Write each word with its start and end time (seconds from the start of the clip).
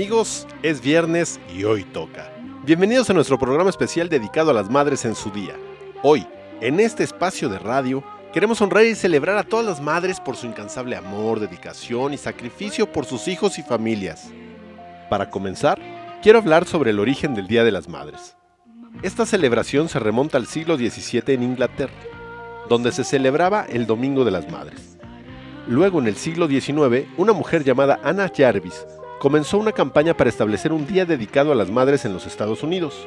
Amigos, 0.00 0.46
es 0.62 0.80
viernes 0.80 1.38
y 1.54 1.64
hoy 1.64 1.84
toca. 1.84 2.32
Bienvenidos 2.64 3.10
a 3.10 3.12
nuestro 3.12 3.38
programa 3.38 3.68
especial 3.68 4.08
dedicado 4.08 4.50
a 4.50 4.54
las 4.54 4.70
madres 4.70 5.04
en 5.04 5.14
su 5.14 5.28
día. 5.28 5.54
Hoy, 6.02 6.26
en 6.62 6.80
este 6.80 7.04
espacio 7.04 7.50
de 7.50 7.58
radio, 7.58 8.02
queremos 8.32 8.62
honrar 8.62 8.86
y 8.86 8.94
celebrar 8.94 9.36
a 9.36 9.42
todas 9.42 9.66
las 9.66 9.82
madres 9.82 10.18
por 10.18 10.36
su 10.36 10.46
incansable 10.46 10.96
amor, 10.96 11.38
dedicación 11.38 12.14
y 12.14 12.16
sacrificio 12.16 12.90
por 12.90 13.04
sus 13.04 13.28
hijos 13.28 13.58
y 13.58 13.62
familias. 13.62 14.30
Para 15.10 15.28
comenzar, 15.28 15.78
quiero 16.22 16.38
hablar 16.38 16.64
sobre 16.64 16.92
el 16.92 16.98
origen 16.98 17.34
del 17.34 17.46
Día 17.46 17.62
de 17.62 17.72
las 17.72 17.86
Madres. 17.86 18.38
Esta 19.02 19.26
celebración 19.26 19.90
se 19.90 19.98
remonta 19.98 20.38
al 20.38 20.46
siglo 20.46 20.78
XVII 20.78 21.34
en 21.34 21.42
Inglaterra, 21.42 21.92
donde 22.70 22.90
se 22.90 23.04
celebraba 23.04 23.66
el 23.68 23.86
Domingo 23.86 24.24
de 24.24 24.30
las 24.30 24.50
Madres. 24.50 24.96
Luego, 25.68 26.00
en 26.00 26.06
el 26.06 26.16
siglo 26.16 26.48
XIX, 26.48 27.06
una 27.18 27.34
mujer 27.34 27.64
llamada 27.64 28.00
Anna 28.02 28.32
Jarvis 28.34 28.86
comenzó 29.20 29.58
una 29.58 29.72
campaña 29.72 30.16
para 30.16 30.30
establecer 30.30 30.72
un 30.72 30.86
día 30.86 31.04
dedicado 31.04 31.52
a 31.52 31.54
las 31.54 31.70
madres 31.70 32.06
en 32.06 32.14
los 32.14 32.26
Estados 32.26 32.62
Unidos. 32.62 33.06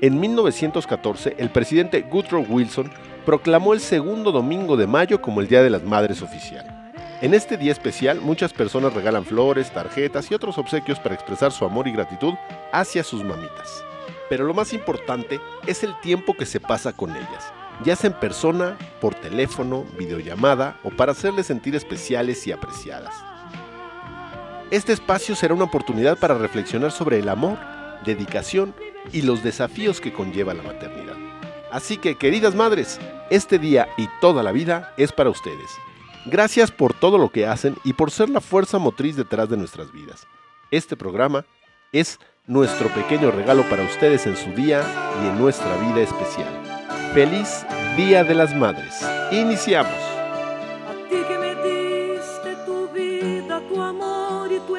En 0.00 0.18
1914, 0.18 1.36
el 1.36 1.50
presidente 1.50 2.02
Woodrow 2.10 2.46
Wilson 2.48 2.90
proclamó 3.26 3.74
el 3.74 3.80
segundo 3.80 4.32
domingo 4.32 4.78
de 4.78 4.86
mayo 4.86 5.20
como 5.20 5.42
el 5.42 5.48
Día 5.48 5.62
de 5.62 5.68
las 5.68 5.82
Madres 5.82 6.22
oficial. 6.22 6.94
En 7.20 7.34
este 7.34 7.58
día 7.58 7.72
especial, 7.72 8.22
muchas 8.22 8.54
personas 8.54 8.94
regalan 8.94 9.26
flores, 9.26 9.70
tarjetas 9.70 10.30
y 10.30 10.34
otros 10.34 10.56
obsequios 10.56 10.98
para 10.98 11.14
expresar 11.14 11.52
su 11.52 11.66
amor 11.66 11.86
y 11.86 11.92
gratitud 11.92 12.32
hacia 12.72 13.04
sus 13.04 13.22
mamitas. 13.22 13.84
Pero 14.30 14.44
lo 14.44 14.54
más 14.54 14.72
importante 14.72 15.40
es 15.66 15.84
el 15.84 15.94
tiempo 16.00 16.32
que 16.32 16.46
se 16.46 16.58
pasa 16.58 16.94
con 16.94 17.10
ellas, 17.10 17.52
ya 17.84 17.96
sea 17.96 18.08
en 18.08 18.18
persona, 18.18 18.78
por 18.98 19.14
teléfono, 19.14 19.84
videollamada 19.98 20.80
o 20.82 20.88
para 20.90 21.12
hacerles 21.12 21.48
sentir 21.48 21.76
especiales 21.76 22.46
y 22.46 22.52
apreciadas. 22.52 23.31
Este 24.72 24.94
espacio 24.94 25.36
será 25.36 25.52
una 25.52 25.64
oportunidad 25.64 26.18
para 26.18 26.32
reflexionar 26.32 26.92
sobre 26.92 27.18
el 27.18 27.28
amor, 27.28 27.58
dedicación 28.06 28.74
y 29.12 29.20
los 29.20 29.42
desafíos 29.42 30.00
que 30.00 30.14
conlleva 30.14 30.54
la 30.54 30.62
maternidad. 30.62 31.14
Así 31.70 31.98
que, 31.98 32.16
queridas 32.16 32.54
madres, 32.54 32.98
este 33.28 33.58
día 33.58 33.86
y 33.98 34.08
toda 34.22 34.42
la 34.42 34.50
vida 34.50 34.94
es 34.96 35.12
para 35.12 35.28
ustedes. 35.28 35.70
Gracias 36.24 36.70
por 36.70 36.94
todo 36.94 37.18
lo 37.18 37.28
que 37.28 37.46
hacen 37.46 37.76
y 37.84 37.92
por 37.92 38.10
ser 38.10 38.30
la 38.30 38.40
fuerza 38.40 38.78
motriz 38.78 39.14
detrás 39.14 39.50
de 39.50 39.58
nuestras 39.58 39.92
vidas. 39.92 40.26
Este 40.70 40.96
programa 40.96 41.44
es 41.92 42.18
nuestro 42.46 42.88
pequeño 42.88 43.30
regalo 43.30 43.68
para 43.68 43.82
ustedes 43.82 44.26
en 44.26 44.38
su 44.38 44.52
día 44.52 44.82
y 45.22 45.28
en 45.28 45.38
nuestra 45.38 45.76
vida 45.76 46.00
especial. 46.00 46.48
Feliz 47.12 47.66
Día 47.98 48.24
de 48.24 48.34
las 48.34 48.56
Madres. 48.56 49.06
Iniciamos. 49.32 50.12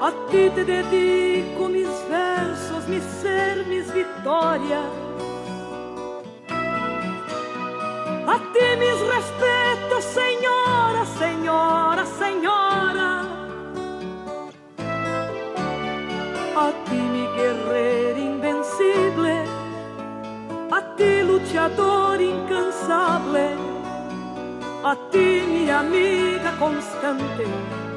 a 0.00 0.12
ti 0.30 0.48
te 0.50 0.64
dedico 0.64 1.68
mis 1.68 1.88
versos, 2.08 2.86
mi 2.86 3.00
ser, 3.20 3.66
mis 3.66 3.92
victorias. 3.92 4.86
A 8.26 8.36
ti 8.52 8.66
mis 8.78 8.98
respetos, 9.14 10.04
señora, 10.20 11.04
señora, 11.18 12.04
señora. 12.22 13.08
A 16.56 16.72
ti 16.88 16.96
mi 16.96 17.26
guerrero 17.36 18.18
invencible, 18.18 19.44
a 20.70 20.80
ti 20.96 21.22
luchador 21.22 22.20
incansable, 22.20 23.46
a 24.84 24.94
ti 25.10 25.42
mi 25.48 25.70
amiga 25.70 26.52
constante 26.58 27.77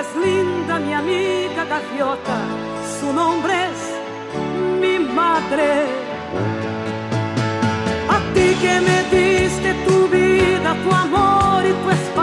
es 0.00 0.14
linda 0.16 0.78
mi 0.78 0.92
amiga 0.92 1.64
gaviota, 1.64 2.38
su 3.00 3.12
nombre 3.12 3.54
es 3.70 3.80
mi 4.80 4.98
madre. 4.98 5.70
A 8.08 8.18
ti 8.34 8.46
que 8.62 8.74
me 8.88 8.98
diste 9.16 9.74
tu 9.86 10.08
vida, 10.08 10.76
tu 10.84 10.90
amor 10.92 11.64
y 11.64 11.72
tu 11.82 11.90
espacio. 11.90 12.15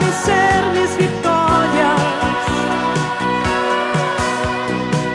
Mi 0.00 0.80
mis 0.80 0.96
victorias. 0.96 2.00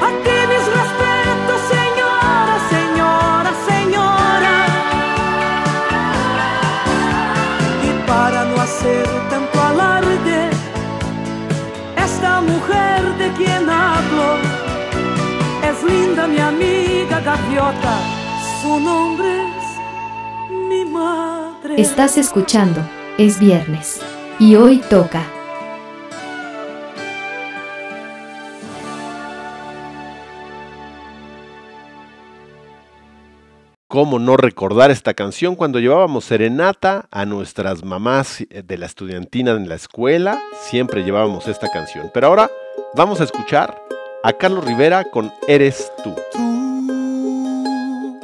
A 0.06 0.10
ti 0.24 0.38
mis 0.52 0.66
respetos, 0.80 1.60
señora, 1.76 2.56
señora, 2.76 3.52
señora. 3.70 4.56
Y 7.88 8.08
para 8.08 8.46
no 8.46 8.62
hacer 8.62 9.06
tanto 9.30 9.62
alarde, 9.62 10.50
esta 11.96 12.42
mujer 12.42 13.02
de 13.18 13.32
quien 13.38 13.70
hablo 13.70 14.28
es 15.70 15.84
linda 15.84 16.28
mi 16.28 16.40
amiga 16.40 17.20
gaviota, 17.20 17.96
su 18.62 18.80
nombre 18.80 19.44
es 19.60 20.52
mi 20.70 20.86
madre. 20.86 21.80
Estás 21.82 22.18
escuchando, 22.18 22.82
es 23.18 23.40
viernes. 23.40 24.02
Y 24.40 24.56
hoy 24.56 24.78
toca. 24.90 25.28
¿Cómo 33.90 34.18
no 34.18 34.38
recordar 34.38 34.92
esta 34.92 35.14
canción 35.14 35.56
cuando 35.56 35.80
llevábamos 35.80 36.24
serenata 36.24 37.08
a 37.12 37.26
nuestras 37.26 37.84
mamás 37.84 38.46
de 38.50 38.78
la 38.78 38.86
estudiantina 38.86 39.52
en 39.52 39.68
la 39.68 39.76
escuela? 39.76 40.40
Siempre 40.62 41.04
llevábamos 41.04 41.50
esta 41.50 41.68
canción. 41.70 42.10
Pero 42.14 42.28
ahora 42.28 42.50
vamos 42.96 43.20
a 43.20 43.26
escuchar 43.26 43.84
a 44.24 44.32
Carlos 44.32 44.64
Rivera 44.64 45.04
con 45.04 45.34
Eres 45.50 45.92
tú. 46.02 46.16
Tú 46.32 48.20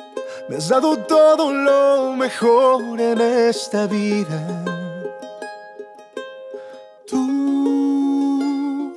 me 0.48 0.56
has 0.56 0.70
dado 0.70 0.96
todo 0.98 1.52
lo 1.52 2.14
mejor 2.14 3.02
en 3.02 3.20
esta 3.20 3.86
vida. 3.88 4.85
Tú, 7.08 8.96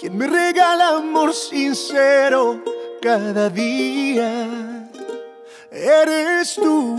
quien 0.00 0.18
me 0.18 0.26
regala 0.26 0.96
amor 0.96 1.32
sincero 1.32 2.60
cada 3.00 3.48
día. 3.48 4.88
Eres 5.70 6.56
tú, 6.56 6.96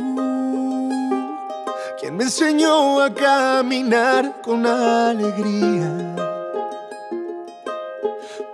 quien 2.00 2.16
me 2.16 2.24
enseñó 2.24 3.02
a 3.02 3.14
caminar 3.14 4.42
con 4.42 4.66
alegría. 4.66 6.16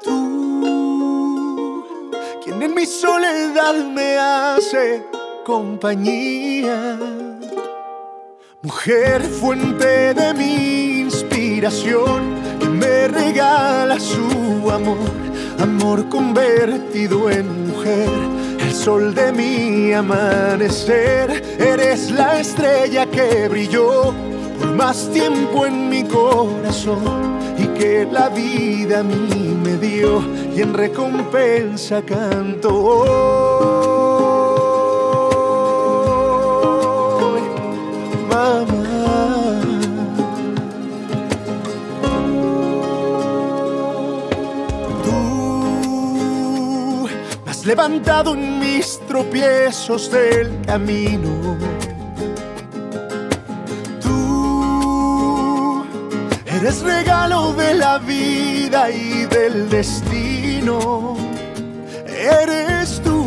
Tú, 0.04 1.86
quien 2.44 2.64
en 2.64 2.74
mi 2.74 2.88
soledad 2.88 3.76
me 3.76 4.18
hace 4.18 5.06
compañía. 5.46 6.98
Mujer, 8.64 9.22
fuente 9.22 10.16
de 10.16 10.34
mi 10.34 10.71
que 11.62 12.68
me 12.70 13.08
regala 13.08 14.00
su 14.00 14.72
amor, 14.72 14.98
amor 15.60 16.10
convertido 16.10 17.30
en 17.30 17.68
mujer, 17.68 18.10
el 18.60 18.74
sol 18.74 19.14
de 19.14 19.32
mi 19.32 19.94
amanecer. 19.94 21.44
Eres 21.60 22.10
la 22.10 22.40
estrella 22.40 23.06
que 23.06 23.48
brilló 23.48 24.12
por 24.60 24.74
más 24.76 25.08
tiempo 25.12 25.68
en 25.68 25.88
mi 25.88 26.04
corazón 26.04 27.38
y 27.60 27.68
que 27.78 28.08
la 28.12 28.30
vida 28.30 29.02
a 29.02 29.04
mí 29.04 29.56
me 29.64 29.78
dio 29.78 30.20
y 30.56 30.62
en 30.62 30.74
recompensa 30.74 32.02
canto 32.02 33.81
levantado 47.72 48.34
en 48.34 48.60
mis 48.60 49.00
tropiezos 49.08 50.12
del 50.12 50.60
camino. 50.66 51.56
Tú 54.02 55.86
eres 56.48 56.82
regalo 56.82 57.54
de 57.54 57.74
la 57.76 57.98
vida 58.00 58.92
y 58.92 59.26
del 59.26 59.70
destino. 59.70 61.16
Eres 62.08 63.02
tú 63.06 63.26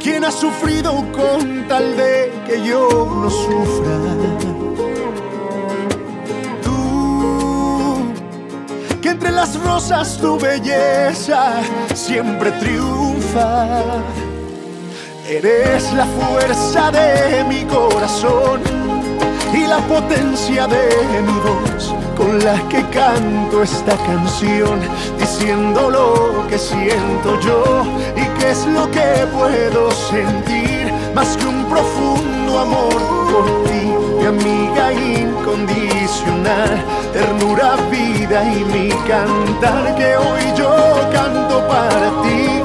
quien 0.00 0.24
ha 0.24 0.30
sufrido 0.30 1.04
con 1.10 1.66
tal 1.66 1.96
de 1.96 2.32
que 2.46 2.64
yo 2.64 2.88
no 3.22 3.28
sufra. 3.28 4.49
Las 9.40 9.58
rosas 9.64 10.18
tu 10.18 10.38
belleza 10.38 11.62
siempre 11.94 12.52
triunfa. 12.62 13.66
Eres 15.26 15.90
la 15.94 16.04
fuerza 16.04 16.90
de 16.90 17.42
mi 17.44 17.64
corazón 17.64 18.60
y 19.54 19.66
la 19.66 19.78
potencia 19.94 20.66
de 20.66 20.86
mi 21.26 21.38
voz 21.48 21.94
con 22.18 22.38
la 22.44 22.56
que 22.68 22.82
canto 22.90 23.62
esta 23.62 23.96
canción, 24.08 24.78
diciendo 25.18 25.88
lo 25.88 26.46
que 26.48 26.58
siento 26.58 27.40
yo 27.40 27.62
y 28.22 28.24
qué 28.38 28.50
es 28.50 28.66
lo 28.66 28.90
que 28.90 29.08
puedo 29.38 29.90
sentir, 30.12 30.92
más 31.14 31.34
que 31.38 31.46
un 31.46 31.64
profundo 31.64 32.58
amor 32.58 33.00
por 33.32 33.46
ti, 33.64 33.84
mi 34.18 34.26
amiga 34.26 34.92
incondicional, 34.92 36.84
ternura, 37.12 37.76
vida 37.90 38.44
y 38.44 38.64
mi 38.64 38.88
cantar 39.08 39.94
que 39.96 40.16
hoy 40.16 40.42
yo 40.56 40.72
canto 41.12 41.66
para 41.68 42.10
ti, 42.22 42.62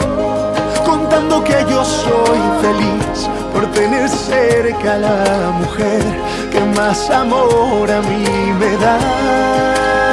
contando 0.86 1.44
que 1.44 1.65
yo 1.69 1.83
soy 1.83 2.39
feliz 2.62 3.30
por 3.53 3.65
tener 3.71 4.09
cerca 4.09 4.94
a 4.94 4.97
la 4.97 5.51
mujer 5.59 6.03
que 6.51 6.59
más 6.77 7.09
amor 7.09 7.89
a 7.92 8.01
mí 8.01 8.25
me 8.59 8.77
da. 8.77 10.05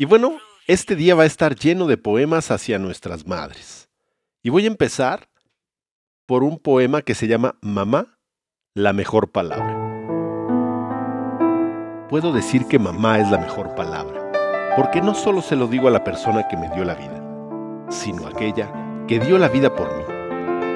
Y 0.00 0.04
bueno, 0.04 0.38
este 0.68 0.94
día 0.94 1.16
va 1.16 1.24
a 1.24 1.26
estar 1.26 1.56
lleno 1.56 1.88
de 1.88 1.96
poemas 1.96 2.52
hacia 2.52 2.78
nuestras 2.78 3.26
madres. 3.26 3.88
Y 4.44 4.50
voy 4.50 4.62
a 4.62 4.68
empezar 4.68 5.28
por 6.24 6.44
un 6.44 6.60
poema 6.60 7.02
que 7.02 7.16
se 7.16 7.26
llama 7.26 7.56
Mamá, 7.62 8.20
la 8.74 8.92
mejor 8.92 9.32
palabra. 9.32 9.76
Puedo 12.08 12.32
decir 12.32 12.66
que 12.66 12.78
mamá 12.78 13.18
es 13.18 13.28
la 13.28 13.38
mejor 13.38 13.74
palabra, 13.74 14.30
porque 14.76 15.02
no 15.02 15.14
solo 15.14 15.42
se 15.42 15.56
lo 15.56 15.66
digo 15.66 15.88
a 15.88 15.90
la 15.90 16.04
persona 16.04 16.46
que 16.46 16.56
me 16.56 16.72
dio 16.72 16.84
la 16.84 16.94
vida, 16.94 17.88
sino 17.90 18.26
a 18.26 18.30
aquella 18.30 18.72
que 19.08 19.18
dio 19.18 19.36
la 19.36 19.48
vida 19.48 19.74
por 19.74 19.92
mí, 19.96 20.04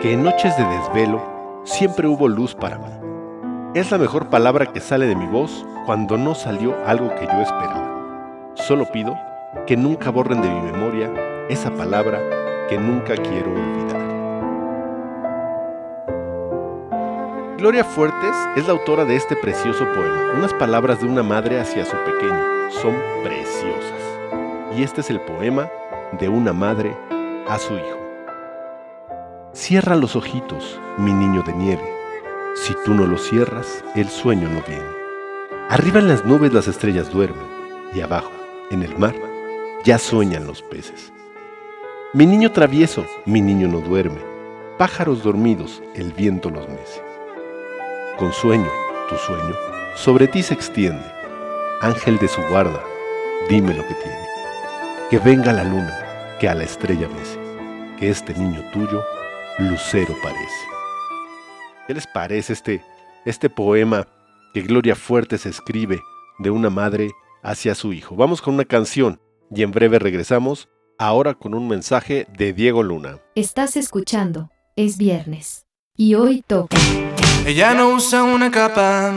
que 0.02 0.14
en 0.14 0.24
noches 0.24 0.56
de 0.56 0.64
desvelo 0.64 1.62
siempre 1.64 2.08
hubo 2.08 2.26
luz 2.26 2.56
para 2.56 2.78
mí. 2.78 3.78
Es 3.78 3.92
la 3.92 3.98
mejor 3.98 4.30
palabra 4.30 4.72
que 4.72 4.80
sale 4.80 5.06
de 5.06 5.14
mi 5.14 5.26
voz 5.26 5.64
cuando 5.86 6.18
no 6.18 6.34
salió 6.34 6.76
algo 6.86 7.14
que 7.14 7.26
yo 7.26 7.40
esperaba. 7.40 7.91
Solo 8.54 8.84
pido 8.92 9.18
que 9.66 9.76
nunca 9.76 10.10
borren 10.10 10.42
de 10.42 10.48
mi 10.48 10.60
memoria 10.60 11.10
esa 11.48 11.70
palabra 11.70 12.20
que 12.68 12.76
nunca 12.78 13.14
quiero 13.16 13.50
olvidar. 13.50 14.02
Gloria 17.56 17.84
Fuertes 17.84 18.36
es 18.56 18.66
la 18.66 18.72
autora 18.72 19.04
de 19.04 19.16
este 19.16 19.36
precioso 19.36 19.84
poema. 19.94 20.32
Unas 20.36 20.52
palabras 20.54 21.00
de 21.00 21.06
una 21.06 21.22
madre 21.22 21.60
hacia 21.60 21.84
su 21.84 21.96
pequeño 22.04 22.70
son 22.70 22.94
preciosas. 23.22 24.02
Y 24.76 24.82
este 24.82 25.00
es 25.00 25.10
el 25.10 25.20
poema 25.20 25.70
de 26.18 26.28
una 26.28 26.52
madre 26.52 26.96
a 27.48 27.58
su 27.58 27.74
hijo. 27.74 27.98
Cierra 29.52 29.96
los 29.96 30.16
ojitos, 30.16 30.80
mi 30.98 31.12
niño 31.12 31.42
de 31.46 31.54
nieve. 31.54 31.88
Si 32.54 32.74
tú 32.84 32.92
no 32.94 33.06
los 33.06 33.28
cierras, 33.28 33.82
el 33.94 34.08
sueño 34.08 34.48
no 34.48 34.60
viene. 34.66 34.84
Arriba 35.70 36.00
en 36.00 36.08
las 36.08 36.24
nubes 36.24 36.52
las 36.52 36.68
estrellas 36.68 37.10
duermen 37.10 37.46
y 37.94 38.00
abajo, 38.00 38.30
en 38.72 38.82
el 38.82 38.98
mar, 38.98 39.14
ya 39.84 39.98
sueñan 39.98 40.46
los 40.46 40.62
peces. 40.62 41.12
Mi 42.14 42.26
niño 42.26 42.52
travieso, 42.52 43.06
mi 43.26 43.40
niño 43.40 43.68
no 43.68 43.80
duerme. 43.80 44.20
Pájaros 44.78 45.22
dormidos, 45.22 45.82
el 45.94 46.12
viento 46.12 46.50
los 46.50 46.68
mece. 46.68 47.02
Con 48.18 48.32
sueño, 48.32 48.70
tu 49.08 49.16
sueño, 49.16 49.54
sobre 49.94 50.26
ti 50.28 50.42
se 50.42 50.54
extiende. 50.54 51.04
Ángel 51.80 52.18
de 52.18 52.28
su 52.28 52.40
guarda, 52.42 52.82
dime 53.48 53.74
lo 53.74 53.86
que 53.86 53.94
tiene. 53.94 54.26
Que 55.10 55.18
venga 55.18 55.52
la 55.52 55.64
luna, 55.64 56.36
que 56.40 56.48
a 56.48 56.54
la 56.54 56.64
estrella 56.64 57.08
mece. 57.08 57.38
Que 57.98 58.10
este 58.10 58.34
niño 58.34 58.62
tuyo, 58.72 59.02
lucero 59.58 60.14
parece. 60.22 60.66
¿Qué 61.86 61.94
les 61.94 62.06
parece 62.06 62.52
este, 62.52 62.84
este 63.24 63.50
poema 63.50 64.06
que 64.54 64.62
Gloria 64.62 64.94
Fuertes 64.94 65.46
escribe 65.46 66.00
de 66.38 66.50
una 66.50 66.70
madre 66.70 67.10
hacia 67.42 67.74
su 67.74 67.92
hijo? 67.92 68.16
Vamos 68.16 68.40
con 68.40 68.54
una 68.54 68.64
canción 68.64 69.20
y 69.54 69.62
en 69.62 69.72
breve 69.72 69.98
regresamos, 69.98 70.68
ahora 70.98 71.34
con 71.34 71.54
un 71.54 71.68
mensaje 71.68 72.26
de 72.38 72.52
Diego 72.52 72.82
Luna. 72.82 73.18
Estás 73.34 73.76
escuchando, 73.76 74.50
es 74.76 74.96
viernes. 74.96 75.66
Y 75.96 76.14
hoy 76.14 76.42
toca. 76.46 76.78
Ella 77.44 77.74
no 77.74 77.90
usa 77.90 78.22
una 78.22 78.50
capa, 78.50 79.14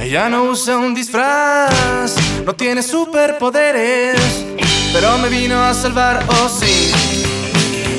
ella 0.00 0.28
no 0.28 0.44
usa 0.44 0.76
un 0.78 0.94
disfraz, 0.94 2.16
no 2.44 2.54
tiene 2.54 2.82
superpoderes, 2.82 4.44
pero 4.92 5.18
me 5.18 5.28
vino 5.28 5.60
a 5.60 5.74
salvar, 5.74 6.24
oh 6.28 6.48
sí, 6.48 6.92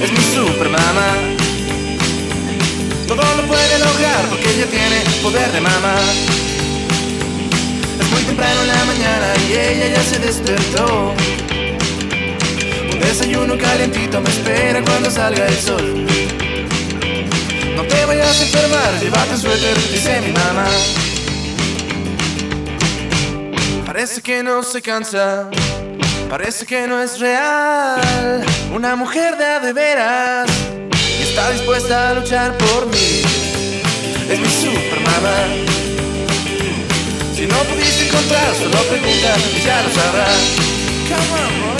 es 0.01 0.11
mi 0.11 0.17
supermama. 0.17 1.15
Todo 3.07 3.23
lo 3.35 3.47
puede 3.47 3.79
lograr 3.79 4.29
porque 4.29 4.49
ella 4.55 4.67
tiene 4.67 5.01
poder 5.23 5.51
de 5.51 5.61
mama. 5.61 5.95
Temprano 8.39 8.61
en 8.61 8.67
la 8.69 8.85
mañana 8.85 9.33
y 9.49 9.51
ella 9.51 9.87
ya 9.97 10.01
se 10.01 10.17
despertó. 10.17 11.13
Un 12.89 12.99
desayuno 13.01 13.57
calientito 13.57 14.21
me 14.21 14.29
espera 14.29 14.81
cuando 14.81 15.11
salga 15.11 15.45
el 15.45 15.55
sol. 15.57 16.07
No 17.75 17.83
te 17.83 18.05
vayas 18.05 18.39
a 18.39 18.43
enfermar, 18.43 18.99
llévate 19.01 19.31
un 19.31 19.41
suéter, 19.41 19.75
dice 19.91 20.21
mi 20.21 20.31
mamá. 20.31 20.67
Parece 23.85 24.21
que 24.21 24.41
no 24.41 24.63
se 24.63 24.81
cansa, 24.81 25.49
parece 26.29 26.65
que 26.65 26.87
no 26.87 27.01
es 27.01 27.19
real. 27.19 28.45
Una 28.73 28.95
mujer 28.95 29.35
de 29.37 29.67
de 29.67 29.73
veras 29.73 30.49
y 31.19 31.23
está 31.23 31.51
dispuesta 31.51 32.11
a 32.11 32.13
luchar 32.13 32.57
por 32.57 32.85
mí. 32.87 33.21
Es 34.29 34.39
mi 34.39 34.47
super 34.47 35.01
mamá. 35.01 35.78
Si 37.39 37.47
no 37.47 37.55
pudiste 37.55 38.05
encontrar, 38.05 38.53
solo 38.53 38.77
pregunta 38.89 39.37
y 39.55 39.61
ya 39.63 39.81
lo 39.81 39.89
sabrás. 39.91 40.41
Come 41.07 41.39
on, 41.39 41.61
boy. 41.61 41.79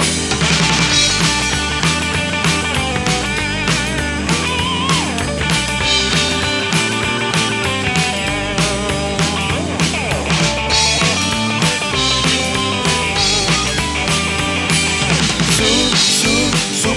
Su, 15.57 15.67
su, 16.15 16.33
su, 16.81 16.95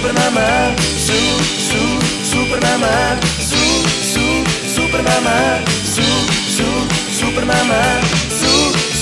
su, 1.69 1.83
super 2.31 2.63
mamá, 2.63 3.19
su, 3.41 3.63
su, 4.13 4.25
super 4.73 5.03
mamá, 5.03 5.59
su, 5.83 6.07
su, 6.57 6.69
super 7.19 7.45
mamá, 7.45 8.01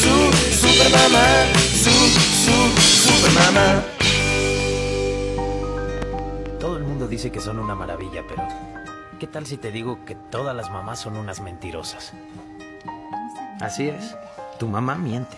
su, 0.00 0.32
su, 0.32 0.66
super 0.66 0.90
mamá, 0.92 1.26
su, 1.54 1.90
su, 1.90 2.56
super 2.80 3.32
mamá. 3.32 3.82
Todo 6.58 6.76
el 6.76 6.84
mundo 6.84 7.06
dice 7.06 7.30
que 7.30 7.40
son 7.40 7.58
una 7.58 7.74
maravilla, 7.74 8.22
pero 8.28 8.46
¿qué 9.18 9.26
tal 9.26 9.46
si 9.46 9.56
te 9.56 9.70
digo 9.70 10.04
que 10.04 10.14
todas 10.14 10.56
las 10.56 10.70
mamás 10.70 11.00
son 11.00 11.16
unas 11.16 11.40
mentirosas? 11.40 12.12
Así 13.60 13.88
es, 13.88 14.16
tu 14.58 14.68
mamá 14.68 14.94
miente. 14.94 15.36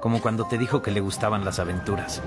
Como 0.00 0.20
cuando 0.20 0.46
te 0.46 0.58
dijo 0.58 0.82
que 0.82 0.90
le 0.90 1.00
gustaban 1.00 1.44
las 1.44 1.58
aventuras. 1.58 2.20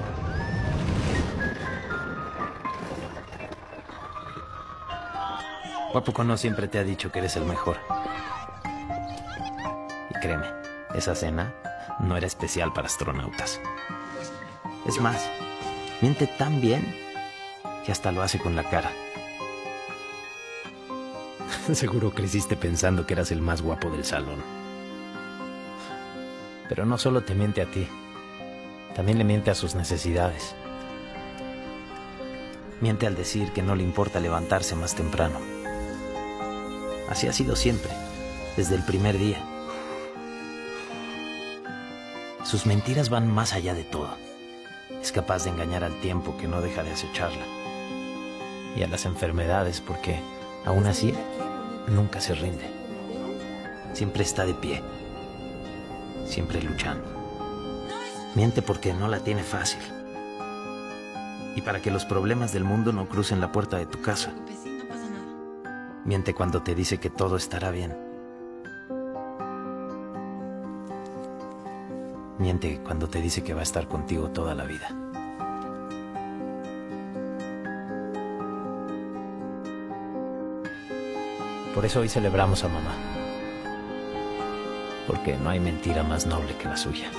¿O 5.93 5.97
a 5.97 6.03
poco 6.03 6.23
no 6.23 6.35
siempre 6.37 6.67
te 6.67 6.79
ha 6.79 6.83
dicho 6.83 7.11
que 7.11 7.19
eres 7.19 7.35
el 7.37 7.45
mejor? 7.45 7.77
Y 10.09 10.19
créeme, 10.19 10.47
esa 10.93 11.15
cena 11.15 11.53
no 11.99 12.17
era 12.17 12.27
especial 12.27 12.73
para 12.73 12.87
astronautas. 12.87 13.61
Es 14.85 14.99
más, 14.99 15.29
miente 16.01 16.27
tan 16.27 16.59
bien 16.59 16.95
que 17.85 17.91
hasta 17.91 18.11
lo 18.11 18.21
hace 18.21 18.37
con 18.37 18.55
la 18.55 18.63
cara. 18.63 18.91
Seguro 21.73 22.11
creciste 22.11 22.57
pensando 22.57 23.05
que 23.05 23.13
eras 23.13 23.31
el 23.31 23.41
más 23.41 23.61
guapo 23.61 23.89
del 23.89 24.03
salón. 24.03 24.43
Pero 26.67 26.85
no 26.85 26.97
solo 26.97 27.23
te 27.23 27.33
miente 27.33 27.61
a 27.61 27.71
ti, 27.71 27.87
también 28.93 29.17
le 29.17 29.23
miente 29.23 29.51
a 29.51 29.55
sus 29.55 29.75
necesidades. 29.75 30.53
Miente 32.81 33.07
al 33.07 33.15
decir 33.15 33.53
que 33.53 33.63
no 33.63 33.75
le 33.75 33.83
importa 33.83 34.19
levantarse 34.19 34.75
más 34.75 34.93
temprano. 34.93 35.56
Así 37.09 37.27
ha 37.27 37.33
sido 37.33 37.55
siempre, 37.55 37.91
desde 38.55 38.75
el 38.75 38.83
primer 38.83 39.17
día. 39.17 39.41
Sus 42.43 42.65
mentiras 42.65 43.09
van 43.09 43.31
más 43.31 43.53
allá 43.53 43.73
de 43.73 43.83
todo. 43.83 44.09
Es 45.01 45.11
capaz 45.11 45.43
de 45.43 45.49
engañar 45.49 45.83
al 45.83 45.99
tiempo 46.01 46.37
que 46.37 46.47
no 46.47 46.61
deja 46.61 46.83
de 46.83 46.91
acecharla. 46.91 47.45
Y 48.75 48.83
a 48.83 48.87
las 48.87 49.05
enfermedades 49.05 49.81
porque, 49.81 50.19
aún 50.65 50.85
así, 50.85 51.13
nunca 51.87 52.21
se 52.21 52.35
rinde. 52.35 52.69
Siempre 53.93 54.23
está 54.23 54.45
de 54.45 54.53
pie. 54.53 54.81
Siempre 56.25 56.61
luchando. 56.61 57.05
Miente 58.35 58.61
porque 58.61 58.93
no 58.93 59.07
la 59.07 59.19
tiene 59.19 59.43
fácil. 59.43 59.81
Y 61.55 61.61
para 61.61 61.81
que 61.81 61.89
los 61.89 62.05
problemas 62.05 62.53
del 62.53 62.63
mundo 62.63 62.91
no 62.91 63.09
crucen 63.09 63.41
la 63.41 63.51
puerta 63.51 63.77
de 63.77 63.87
tu 63.87 64.01
casa. 64.01 64.31
Miente 66.07 66.33
cuando 66.33 66.63
te 66.63 66.73
dice 66.73 66.99
que 67.01 67.09
todo 67.09 67.35
estará 67.35 67.69
bien. 67.69 67.93
Miente 72.39 72.79
cuando 72.81 73.09
te 73.09 73.21
dice 73.21 73.43
que 73.43 73.53
va 73.53 73.59
a 73.59 73.63
estar 73.63 73.89
contigo 73.89 74.29
toda 74.29 74.55
la 74.55 74.63
vida. 74.63 74.87
Por 81.75 81.83
eso 81.83 81.99
hoy 81.99 82.07
celebramos 82.07 82.63
a 82.63 82.69
mamá. 82.69 82.95
Porque 85.07 85.35
no 85.35 85.49
hay 85.49 85.59
mentira 85.59 86.03
más 86.03 86.25
noble 86.25 86.55
que 86.55 86.69
la 86.69 86.77
suya. 86.77 87.11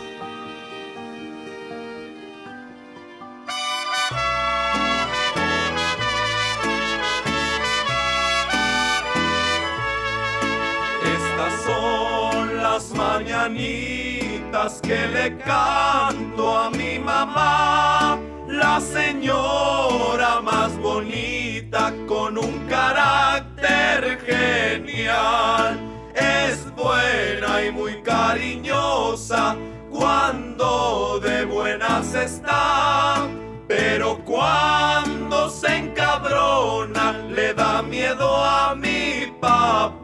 Que 14.88 15.06
le 15.08 15.36
canto 15.36 16.56
a 16.56 16.70
mi 16.70 16.98
mamá, 16.98 18.18
la 18.46 18.80
señora 18.80 20.40
más 20.40 20.74
bonita 20.78 21.92
con 22.06 22.38
un 22.38 22.66
carácter 22.66 24.18
genial. 24.24 25.78
Es 26.14 26.74
buena 26.74 27.62
y 27.66 27.70
muy 27.70 28.00
cariñosa 28.02 29.56
cuando 29.90 31.20
de 31.20 31.44
buenas 31.44 32.14
está, 32.14 33.28
pero 33.66 34.24
cuando 34.24 35.50
se 35.50 35.76
encabrona 35.76 37.12
le 37.28 37.52
da 37.52 37.82
miedo 37.82 38.42
a 38.42 38.74
mi 38.74 39.30
papá. 39.38 39.97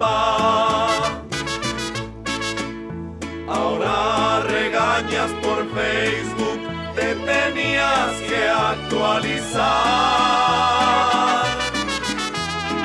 Que 8.34 8.48
actualizar. 8.48 9.62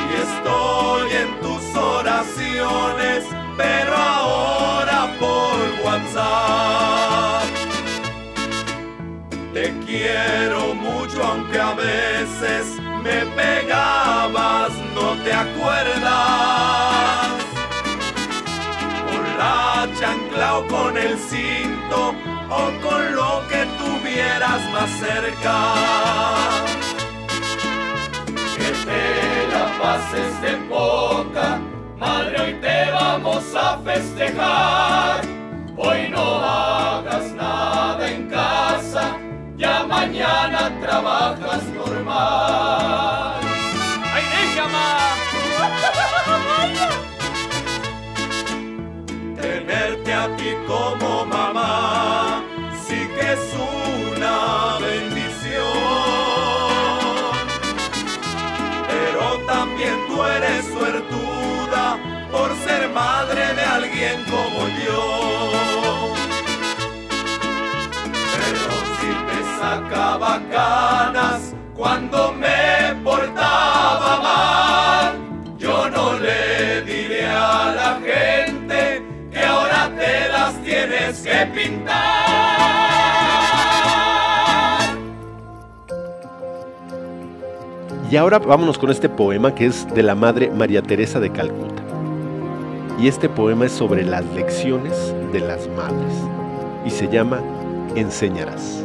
Y 0.05 0.13
estoy 0.27 1.11
en 1.23 1.29
tus 1.41 1.63
oraciones, 1.75 3.25
pero 3.57 3.95
ahora 3.95 4.99
por 5.19 5.55
WhatsApp. 5.85 7.43
Te 9.53 9.73
quiero 9.85 10.73
mucho 10.75 11.23
aunque 11.23 11.59
a 11.59 11.73
veces 11.73 12.79
me 13.03 13.25
pegabas, 13.35 14.71
no 14.95 15.15
te 15.23 15.33
acuerdas. 15.33 16.09
Con 19.05 19.23
la 19.37 19.87
chancla 19.99 20.57
o 20.59 20.67
con 20.67 20.97
el 20.97 21.17
cinto 21.17 22.38
con 22.81 23.15
lo 23.15 23.31
que 23.49 23.61
tuvieras 23.79 24.61
más 24.71 24.89
cerca. 25.05 25.57
Que 28.57 28.71
te 28.87 29.03
la 29.53 29.65
pases 29.81 30.41
de 30.41 30.53
poca, 30.69 31.59
madre, 31.97 32.41
hoy 32.41 32.53
te 32.61 32.91
vamos 32.91 33.43
a 33.55 33.77
festejar. 33.79 35.21
Hoy 35.81 36.09
no 36.09 36.25
hagas 36.43 37.31
nada 37.33 38.11
en 38.11 38.29
casa, 38.29 39.17
ya 39.55 39.85
mañana 39.85 40.59
trabajas 40.81 41.63
normal. 41.73 43.39
¡Ay, 44.13 44.23
Tenerte 49.41 50.13
a 50.13 50.35
ti 50.35 50.49
como 50.67 51.25
mamá, 51.25 51.38
alguien 64.09 64.25
como 64.25 64.67
yo. 64.85 66.13
Pero 68.35 68.71
si 68.99 69.09
te 69.27 69.39
sacaba 69.59 70.41
canas 70.51 71.53
cuando 71.75 72.33
me 72.33 72.95
portaba 73.03 74.19
mal, 74.21 75.57
yo 75.57 75.89
no 75.89 76.13
le 76.19 76.81
diré 76.83 77.25
a 77.25 77.73
la 77.75 77.99
gente 78.05 79.03
que 79.31 79.39
ahora 79.39 79.91
te 79.97 80.29
las 80.29 80.63
tienes 80.63 81.19
que 81.21 81.45
pintar. 81.53 81.99
Y 88.11 88.17
ahora 88.17 88.39
vámonos 88.39 88.79
con 88.79 88.89
este 88.89 89.07
poema 89.07 89.53
que 89.53 89.67
es 89.67 89.87
de 89.93 90.01
la 90.01 90.15
Madre 90.15 90.49
María 90.49 90.81
Teresa 90.81 91.19
de 91.19 91.31
Calcuta. 91.31 91.98
Y 93.01 93.07
este 93.07 93.29
poema 93.29 93.65
es 93.65 93.71
sobre 93.71 94.03
las 94.03 94.25
lecciones 94.33 95.15
de 95.31 95.39
las 95.39 95.69
madres. 95.69 96.13
Y 96.85 96.89
se 96.89 97.07
llama 97.07 97.41
Enseñarás. 97.95 98.83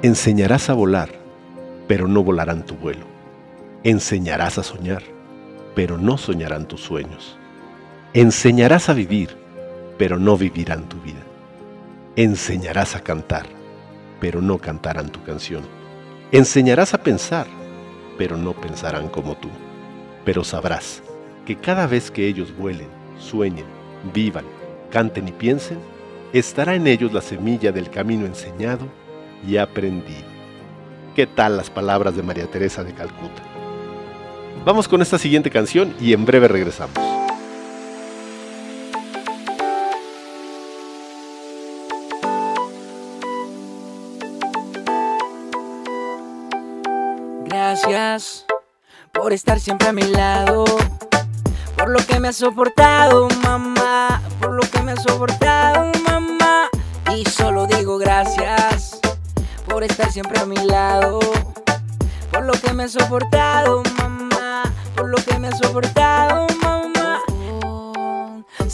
Enseñarás 0.00 0.70
a 0.70 0.72
volar, 0.72 1.10
pero 1.86 2.08
no 2.08 2.24
volarán 2.24 2.64
tu 2.64 2.74
vuelo. 2.74 3.04
Enseñarás 3.84 4.56
a 4.56 4.62
soñar, 4.62 5.02
pero 5.74 5.98
no 5.98 6.16
soñarán 6.16 6.66
tus 6.66 6.80
sueños. 6.80 7.36
Enseñarás 8.14 8.88
a 8.88 8.94
vivir, 8.94 9.36
pero 9.98 10.18
no 10.18 10.38
vivirán 10.38 10.88
tu 10.88 10.98
vida. 11.02 11.20
Enseñarás 12.16 12.96
a 12.96 13.00
cantar, 13.00 13.44
pero 14.20 14.40
no 14.40 14.56
cantarán 14.56 15.10
tu 15.10 15.22
canción. 15.22 15.64
Enseñarás 16.32 16.94
a 16.94 17.02
pensar, 17.02 17.46
pero 18.16 18.38
no 18.38 18.54
pensarán 18.54 19.08
como 19.08 19.36
tú. 19.36 19.50
Pero 20.24 20.44
sabrás 20.44 21.02
que 21.48 21.56
cada 21.56 21.86
vez 21.86 22.10
que 22.10 22.28
ellos 22.28 22.54
vuelen, 22.54 22.88
sueñen, 23.18 23.64
vivan, 24.12 24.44
canten 24.90 25.28
y 25.28 25.32
piensen, 25.32 25.78
estará 26.34 26.74
en 26.74 26.86
ellos 26.86 27.10
la 27.14 27.22
semilla 27.22 27.72
del 27.72 27.88
camino 27.88 28.26
enseñado 28.26 28.86
y 29.46 29.56
aprendido. 29.56 30.26
¿Qué 31.16 31.26
tal 31.26 31.56
las 31.56 31.70
palabras 31.70 32.14
de 32.14 32.22
María 32.22 32.46
Teresa 32.50 32.84
de 32.84 32.92
Calcuta? 32.92 33.42
Vamos 34.66 34.86
con 34.88 35.00
esta 35.00 35.16
siguiente 35.16 35.48
canción 35.48 35.94
y 35.98 36.12
en 36.12 36.26
breve 36.26 36.48
regresamos. 36.48 36.98
Gracias 47.46 48.44
por 49.14 49.32
estar 49.32 49.58
siempre 49.58 49.88
a 49.88 49.92
mi 49.94 50.02
lado, 50.02 50.66
por 51.88 51.98
lo 51.98 52.06
que 52.06 52.20
me 52.20 52.28
has 52.28 52.36
soportado, 52.36 53.28
mamá, 53.42 54.20
por 54.42 54.52
lo 54.52 54.60
que 54.60 54.82
me 54.82 54.92
has 54.92 55.02
soportado, 55.02 55.90
mamá. 56.04 56.68
Y 57.16 57.24
solo 57.24 57.66
digo 57.66 57.96
gracias 57.96 59.00
por 59.66 59.82
estar 59.82 60.12
siempre 60.12 60.38
a 60.38 60.44
mi 60.44 60.56
lado, 60.56 61.18
por 62.30 62.44
lo 62.44 62.52
que 62.52 62.74
me 62.74 62.82
has 62.82 62.92
soportado, 62.92 63.82
mamá, 63.96 64.64
por 64.94 65.08
lo 65.08 65.16
que 65.16 65.38
me 65.38 65.48
has 65.48 65.56
soportado. 65.56 66.47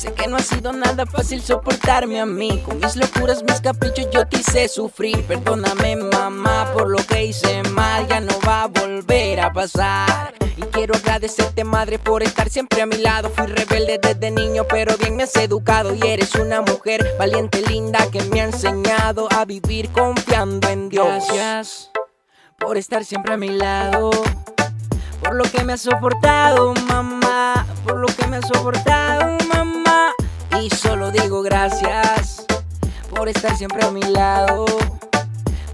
Sé 0.05 0.13
que 0.13 0.27
no 0.27 0.37
ha 0.37 0.43
sido 0.43 0.71
nada 0.75 1.07
fácil 1.07 1.41
soportarme 1.41 2.21
a 2.21 2.27
mí. 2.27 2.61
Con 2.63 2.79
mis 2.79 2.95
locuras, 2.95 3.43
mis 3.43 3.63
caprichos, 3.63 4.07
yo 4.13 4.29
te 4.29 4.37
hice 4.37 4.69
sufrir. 4.69 5.25
Perdóname, 5.25 5.97
mamá, 5.97 6.71
por 6.75 6.91
lo 6.91 6.99
que 6.99 7.25
hice 7.25 7.63
mal. 7.71 8.07
Ya 8.07 8.21
no 8.21 8.39
va 8.47 8.65
a 8.65 8.67
volver 8.67 9.41
a 9.41 9.51
pasar. 9.51 10.35
Y 10.59 10.61
quiero 10.61 10.95
agradecerte, 10.95 11.65
madre, 11.65 11.99
por 11.99 12.23
estar 12.23 12.51
siempre 12.51 12.83
a 12.83 12.87
mi 12.87 12.99
lado. 12.99 13.31
Fui 13.31 13.47
rebelde 13.47 13.99
desde 13.99 14.31
niño, 14.31 14.67
pero 14.69 14.95
bien 14.99 15.17
me 15.17 15.23
has 15.23 15.35
educado. 15.37 15.95
Y 15.95 16.07
eres 16.07 16.35
una 16.35 16.61
mujer 16.61 17.15
valiente, 17.19 17.63
linda, 17.63 18.07
que 18.13 18.23
me 18.25 18.43
ha 18.43 18.45
enseñado 18.45 19.27
a 19.33 19.47
vivir 19.47 19.89
confiando 19.89 20.69
en 20.69 20.91
Dios. 20.91 21.07
Gracias 21.07 21.91
por 22.59 22.77
estar 22.77 23.07
siempre 23.07 23.33
a 23.33 23.37
mi 23.39 23.49
lado. 23.49 24.11
Por 25.23 25.35
lo 25.35 25.45
que 25.45 25.65
me 25.65 25.73
has 25.73 25.81
soportado, 25.81 26.75
mamá. 26.89 27.67
Por 27.87 27.97
lo 27.97 28.07
que 28.09 28.27
me 28.27 28.37
has 28.37 28.47
soportado. 28.47 29.44
Y 30.63 30.71
solo 30.71 31.11
digo 31.11 31.43
gracias 31.43 32.45
por 33.11 33.29
estar 33.29 33.57
siempre 33.57 33.85
a 33.85 33.91
mi 33.91 34.03
lado. 34.03 34.65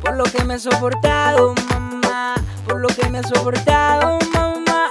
Por 0.01 0.17
lo 0.17 0.25
que 0.25 0.43
me 0.45 0.55
has 0.55 0.63
soportado, 0.63 1.55
mamá. 1.69 2.35
Por 2.67 2.81
lo 2.81 2.89
que 2.89 3.09
me 3.09 3.19
has 3.19 3.29
soportado, 3.29 4.19
mamá. 4.33 4.87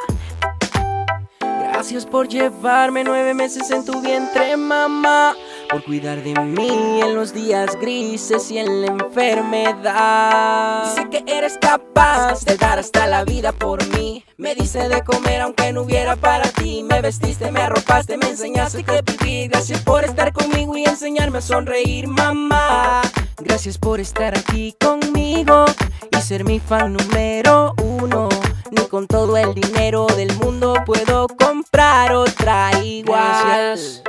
Gracias 1.39 2.05
por 2.05 2.27
llevarme 2.27 3.03
nueve 3.03 3.33
meses 3.33 3.71
en 3.71 3.83
tu 3.83 3.99
vientre, 4.01 4.55
mamá. 4.57 5.35
Por 5.69 5.83
cuidar 5.83 6.23
de 6.23 6.33
mí 6.33 6.99
en 6.99 7.13
los 7.13 7.31
días 7.31 7.79
grises 7.79 8.49
y 8.49 8.57
en 8.57 8.81
la 8.81 8.87
enfermedad. 8.87 10.83
Dice 10.95 11.07
que 11.11 11.23
eres 11.31 11.59
capaz 11.61 12.43
de 12.43 12.57
dar 12.57 12.79
hasta 12.79 13.05
la 13.05 13.23
vida 13.23 13.51
por 13.51 13.85
mí. 13.89 14.25
Me 14.37 14.55
dice 14.55 14.89
de 14.89 15.03
comer 15.03 15.41
aunque 15.41 15.71
no 15.71 15.83
hubiera 15.83 16.15
para 16.15 16.49
ti. 16.49 16.81
Me 16.81 17.01
vestiste, 17.01 17.51
me 17.51 17.61
arropaste, 17.61 18.17
me 18.17 18.29
enseñaste 18.29 18.83
que 18.83 19.03
vivir. 19.03 19.51
Gracias 19.51 19.81
por 19.81 20.03
estar 20.03 20.33
conmigo 20.33 20.75
y 20.75 20.85
enseñarme 20.85 21.37
a 21.37 21.41
sonreír, 21.41 22.07
mamá. 22.07 23.03
Gracias 23.37 23.77
por 23.77 23.99
estar 23.99 24.35
aquí 24.35 24.75
conmigo 24.81 25.65
y 26.09 26.17
ser 26.21 26.45
mi 26.45 26.59
fan 26.59 26.93
número 26.93 27.75
uno. 27.83 28.27
Ni 28.71 28.83
con 28.87 29.05
todo 29.05 29.37
el 29.37 29.53
dinero 29.53 30.07
del 30.17 30.35
mundo 30.37 30.73
puedo 30.83 31.27
comprar 31.27 32.15
otra 32.15 32.71
igual. 32.83 33.45
Gracias 33.45 34.03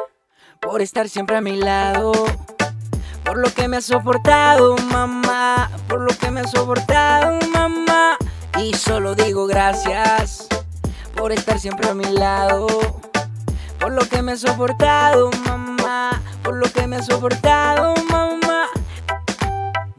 por 0.61 0.83
estar 0.83 1.09
siempre 1.09 1.37
a 1.37 1.41
mi 1.41 1.57
lado. 1.57 2.13
Por 3.25 3.39
lo 3.39 3.53
que 3.53 3.69
me 3.69 3.79
has 3.79 3.85
soportado, 3.87 4.77
mamá. 4.91 5.71
Por 5.89 6.01
lo 6.01 6.17
que 6.17 6.31
me 6.31 6.41
has 6.41 6.51
soportado, 6.51 7.39
mamá. 7.53 8.17
Y 8.59 8.75
solo 8.75 9.15
digo 9.15 9.47
gracias 9.47 10.47
por 11.17 11.33
estar 11.33 11.59
siempre 11.59 11.89
a 11.89 11.95
mi 11.95 12.05
lado. 12.05 12.67
Por 13.79 13.93
lo 13.93 14.03
que 14.09 14.23
me 14.23 14.33
has 14.33 14.41
soportado, 14.41 15.31
mamá. 15.47 16.21
Por 16.43 16.57
lo 16.57 16.71
que 16.71 16.87
me 16.87 16.97
has 16.97 17.07
soportado, 17.07 17.95
mamá. 18.11 18.67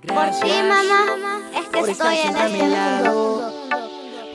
Por 0.08 0.30
ti, 0.42 0.52
mamá, 0.68 1.40
es 1.56 1.66
que 1.70 1.80
por 1.80 1.90
estar 1.90 2.14
estoy 2.14 2.18
en 2.18 2.22
siempre 2.22 2.42
a 2.44 2.48
mi 2.50 2.54
este 2.60 2.68
lado. 2.70 3.14
mundo. 3.14 3.54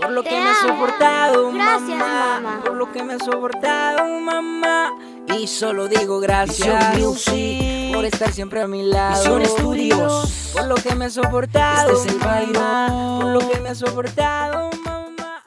Por 0.00 0.10
lo 0.10 0.22
Te 0.22 0.28
que 0.30 0.40
me 0.40 0.50
has 0.50 0.58
soportado, 0.58 1.52
Gracias, 1.52 1.88
mamá. 1.98 2.40
mamá. 2.40 2.60
Por 2.64 2.74
lo 2.74 2.92
que 2.92 3.02
me 3.02 3.14
has 3.14 3.24
soportado, 3.24 4.06
mamá. 4.20 4.94
Y 5.38 5.46
solo 5.46 5.86
digo 5.88 6.18
gracias 6.18 6.98
Music. 6.98 7.94
por 7.94 8.04
estar 8.04 8.32
siempre 8.32 8.60
a 8.62 8.66
mi 8.66 8.82
lado. 8.82 9.16
Visión 9.16 9.42
Estudios. 9.42 10.50
Por 10.54 10.66
lo 10.66 10.74
que 10.76 10.94
me 10.94 11.04
has 11.06 11.12
soportado, 11.12 11.92
Este 11.92 12.08
es 12.08 12.14
el 12.14 12.20
mamá. 12.20 13.18
Por 13.20 13.30
lo 13.32 13.38
que 13.50 13.60
me 13.60 13.68
has 13.68 13.78
soportado, 13.78 14.70
mamá. 14.84 15.44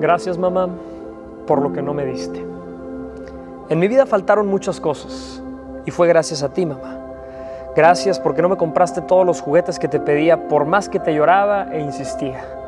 Gracias 0.00 0.38
mamá 0.38 0.68
por 1.46 1.62
lo 1.62 1.72
que 1.72 1.82
no 1.82 1.94
me 1.94 2.04
diste. 2.06 2.44
En 3.68 3.78
mi 3.78 3.86
vida 3.86 4.06
faltaron 4.06 4.48
muchas 4.48 4.80
cosas 4.80 5.40
y 5.86 5.90
fue 5.90 6.08
gracias 6.08 6.42
a 6.42 6.52
ti 6.52 6.66
mamá. 6.66 6.96
Gracias 7.76 8.18
porque 8.18 8.42
no 8.42 8.48
me 8.48 8.56
compraste 8.56 9.00
todos 9.00 9.24
los 9.24 9.40
juguetes 9.40 9.78
que 9.78 9.86
te 9.86 10.00
pedía 10.00 10.48
por 10.48 10.64
más 10.64 10.88
que 10.88 10.98
te 10.98 11.14
lloraba 11.14 11.68
e 11.72 11.80
insistía. 11.80 12.59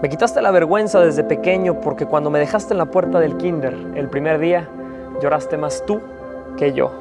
Me 0.00 0.08
quitaste 0.08 0.40
la 0.40 0.52
vergüenza 0.52 1.00
desde 1.00 1.24
pequeño 1.24 1.80
porque 1.80 2.06
cuando 2.06 2.30
me 2.30 2.38
dejaste 2.38 2.72
en 2.72 2.78
la 2.78 2.86
puerta 2.86 3.18
del 3.18 3.36
kinder 3.36 3.76
el 3.96 4.08
primer 4.08 4.38
día 4.38 4.68
lloraste 5.20 5.56
más 5.56 5.84
tú 5.86 6.00
que 6.56 6.72
yo. 6.72 6.92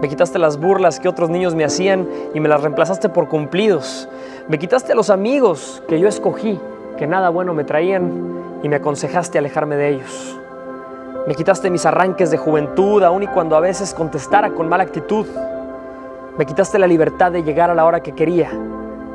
Me 0.00 0.08
quitaste 0.08 0.38
las 0.38 0.56
burlas 0.56 1.00
que 1.00 1.08
otros 1.08 1.28
niños 1.28 1.56
me 1.56 1.64
hacían 1.64 2.08
y 2.32 2.38
me 2.38 2.48
las 2.48 2.62
reemplazaste 2.62 3.08
por 3.08 3.28
cumplidos. 3.28 4.08
Me 4.46 4.60
quitaste 4.60 4.92
a 4.92 4.94
los 4.94 5.10
amigos 5.10 5.82
que 5.88 5.98
yo 5.98 6.06
escogí, 6.06 6.60
que 6.96 7.08
nada 7.08 7.30
bueno 7.30 7.52
me 7.52 7.64
traían 7.64 8.60
y 8.62 8.68
me 8.68 8.76
aconsejaste 8.76 9.38
alejarme 9.38 9.74
de 9.74 9.88
ellos. 9.88 10.38
Me 11.26 11.34
quitaste 11.34 11.68
mis 11.68 11.84
arranques 11.84 12.30
de 12.30 12.38
juventud, 12.38 13.02
aun 13.02 13.24
y 13.24 13.26
cuando 13.26 13.56
a 13.56 13.60
veces 13.60 13.92
contestara 13.92 14.50
con 14.50 14.68
mala 14.68 14.84
actitud. 14.84 15.26
Me 16.38 16.46
quitaste 16.46 16.78
la 16.78 16.86
libertad 16.86 17.32
de 17.32 17.42
llegar 17.42 17.70
a 17.70 17.74
la 17.74 17.84
hora 17.84 18.04
que 18.04 18.12
quería 18.12 18.52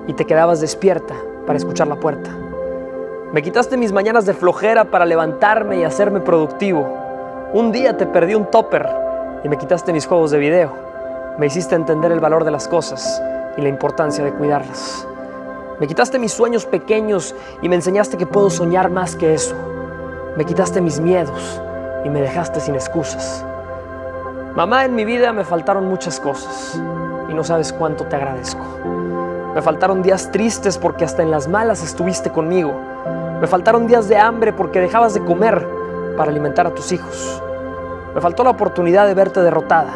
y 0.05 0.13
te 0.13 0.25
quedabas 0.25 0.59
despierta 0.59 1.15
para 1.47 1.57
escuchar 1.57 1.87
la 1.87 1.95
puerta. 1.95 2.29
Me 3.33 3.41
quitaste 3.41 3.75
mis 3.75 3.91
mañanas 3.91 4.25
de 4.25 4.33
flojera 4.33 4.85
para 4.85 5.05
levantarme 5.05 5.79
y 5.79 5.83
hacerme 5.83 6.21
productivo. 6.21 6.87
Un 7.53 7.71
día 7.71 7.97
te 7.97 8.05
perdí 8.05 8.35
un 8.35 8.45
topper 8.45 8.87
y 9.43 9.49
me 9.49 9.57
quitaste 9.57 9.91
mis 9.91 10.05
juegos 10.05 10.31
de 10.31 10.37
video. 10.37 10.71
Me 11.37 11.47
hiciste 11.47 11.75
entender 11.75 12.11
el 12.11 12.19
valor 12.19 12.45
de 12.45 12.51
las 12.51 12.67
cosas 12.67 13.21
y 13.57 13.61
la 13.61 13.69
importancia 13.69 14.23
de 14.23 14.31
cuidarlas. 14.31 15.07
Me 15.79 15.87
quitaste 15.87 16.19
mis 16.19 16.31
sueños 16.31 16.65
pequeños 16.65 17.35
y 17.61 17.67
me 17.67 17.75
enseñaste 17.75 18.15
que 18.15 18.27
puedo 18.27 18.49
soñar 18.49 18.89
más 18.89 19.15
que 19.15 19.33
eso. 19.33 19.55
Me 20.37 20.45
quitaste 20.45 20.79
mis 20.79 20.99
miedos 20.99 21.61
y 22.05 22.09
me 22.09 22.21
dejaste 22.21 22.59
sin 22.59 22.75
excusas. 22.75 23.43
Mamá, 24.55 24.85
en 24.85 24.95
mi 24.95 25.03
vida 25.03 25.33
me 25.33 25.43
faltaron 25.43 25.85
muchas 25.85 26.19
cosas 26.19 26.79
y 27.27 27.33
no 27.33 27.43
sabes 27.43 27.73
cuánto 27.73 28.05
te 28.05 28.15
agradezco. 28.15 28.63
Me 29.55 29.61
faltaron 29.61 30.03
días 30.03 30.31
tristes 30.31 30.77
porque 30.77 31.05
hasta 31.05 31.23
en 31.23 31.31
las 31.31 31.47
malas 31.47 31.81
estuviste 31.81 32.29
conmigo. 32.29 32.77
Me 33.39 33.47
faltaron 33.47 33.87
días 33.87 34.09
de 34.09 34.17
hambre 34.17 34.51
porque 34.51 34.81
dejabas 34.81 35.13
de 35.13 35.21
comer 35.21 35.65
para 36.17 36.29
alimentar 36.29 36.67
a 36.67 36.75
tus 36.75 36.91
hijos. 36.91 37.41
Me 38.13 38.19
faltó 38.19 38.43
la 38.43 38.49
oportunidad 38.49 39.07
de 39.07 39.13
verte 39.13 39.41
derrotada 39.41 39.93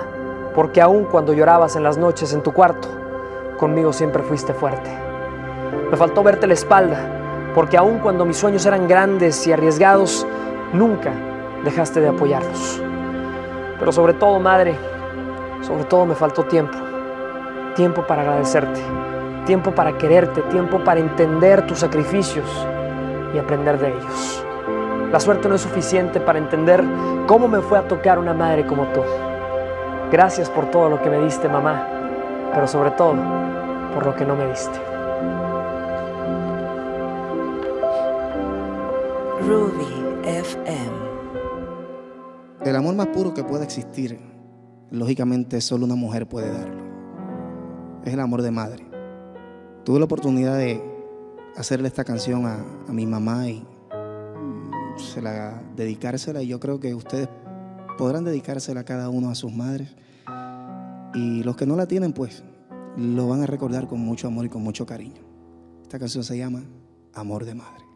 porque 0.56 0.82
aun 0.82 1.06
cuando 1.06 1.34
llorabas 1.34 1.76
en 1.76 1.84
las 1.84 1.98
noches 1.98 2.34
en 2.34 2.42
tu 2.42 2.54
cuarto, 2.54 2.88
conmigo 3.58 3.94
siempre 3.94 4.24
fuiste 4.24 4.54
fuerte. 4.54 4.90
Me 5.92 5.98
faltó 5.98 6.24
verte 6.24 6.48
la 6.48 6.54
espalda, 6.54 6.98
porque 7.54 7.78
aun 7.78 8.00
cuando 8.00 8.26
mis 8.26 8.38
sueños 8.38 8.66
eran 8.66 8.88
grandes 8.88 9.46
y 9.48 9.52
arriesgados, 9.52 10.26
nunca 10.74 11.12
dejaste 11.64 12.00
de 12.00 12.10
apoyarlos. 12.10 12.82
Pero 13.78 13.92
sobre 13.92 14.14
todo, 14.14 14.40
madre, 14.40 14.76
sobre 15.62 15.84
todo 15.84 16.06
me 16.06 16.16
faltó 16.16 16.44
tiempo. 16.44 16.78
Tiempo 17.76 18.06
para 18.06 18.24
agradecerte, 18.24 18.82
tiempo 19.50 19.74
para 19.74 19.98
quererte, 19.98 20.44
tiempo 20.44 20.84
para 20.84 21.00
entender 21.00 21.66
tus 21.66 21.80
sacrificios 21.80 22.46
y 23.34 23.40
aprender 23.40 23.80
de 23.80 23.88
ellos. 23.88 24.46
La 25.12 25.20
suerte 25.20 25.50
no 25.50 25.56
es 25.56 25.62
suficiente 25.62 26.20
para 26.20 26.38
entender 26.38 26.84
cómo 27.26 27.48
me 27.48 27.60
fue 27.60 27.80
a 27.80 27.88
tocar 27.88 28.20
una 28.20 28.36
madre 28.36 28.68
como 28.68 28.84
tú. 28.90 29.02
Gracias 30.12 30.52
por 30.52 30.70
todo 30.70 30.88
lo 30.88 31.02
que 31.02 31.10
me 31.10 31.18
diste, 31.22 31.50
mamá. 31.50 31.84
pero 32.54 32.68
sobre 32.68 32.92
todo 32.92 33.16
por 33.96 34.06
lo 34.06 34.16
que 34.16 34.24
no 34.24 34.36
me 34.36 34.46
diste. 34.50 34.80
Ruby 39.48 40.28
FM. 40.28 40.92
El 42.66 42.76
amor 42.76 42.94
más 42.94 43.08
puro 43.08 43.34
que 43.34 43.44
puede 43.44 43.64
existir, 43.64 44.20
lógicamente 44.92 45.60
solo 45.60 45.86
una 45.86 45.96
mujer 45.96 46.28
puede 46.28 46.54
darlo. 46.54 46.84
Es 48.06 48.14
el 48.14 48.20
amor 48.20 48.44
de 48.44 48.52
madre. 48.52 48.89
Tuve 49.90 49.98
la 49.98 50.06
oportunidad 50.06 50.56
de 50.56 50.80
hacerle 51.56 51.88
esta 51.88 52.04
canción 52.04 52.46
a, 52.46 52.64
a 52.88 52.94
mi 52.94 53.08
mamá 53.08 53.50
y 53.50 53.56
mm, 53.56 55.00
se 55.00 55.20
la, 55.20 55.64
dedicársela 55.76 56.44
y 56.44 56.48
yo 56.48 56.60
creo 56.60 56.80
que 56.80 56.94
ustedes 56.94 57.28
podrán 57.98 58.24
dedicársela 58.24 58.84
cada 58.84 59.10
uno 59.10 59.32
a 59.32 59.34
sus 59.34 59.52
madres. 59.52 59.96
Y 61.16 61.42
los 61.42 61.56
que 61.56 61.66
no 61.66 61.76
la 61.76 61.88
tienen, 61.88 62.14
pues 62.14 62.44
lo 62.98 63.30
van 63.30 63.42
a 63.42 63.48
recordar 63.48 63.88
con 63.88 64.00
mucho 64.00 64.28
amor 64.28 64.46
y 64.46 64.50
con 64.50 64.62
mucho 64.62 64.86
cariño. 64.86 65.24
Esta 65.82 65.98
canción 65.98 66.24
se 66.24 66.38
llama 66.38 66.62
Amor 67.16 67.46
de 67.46 67.56
Madre. 67.56 67.89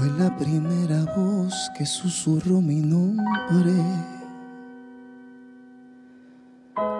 Fue 0.00 0.08
la 0.12 0.34
primera 0.34 1.04
voz 1.14 1.70
que 1.76 1.84
susurró 1.84 2.62
mi 2.62 2.76
nombre. 2.76 3.74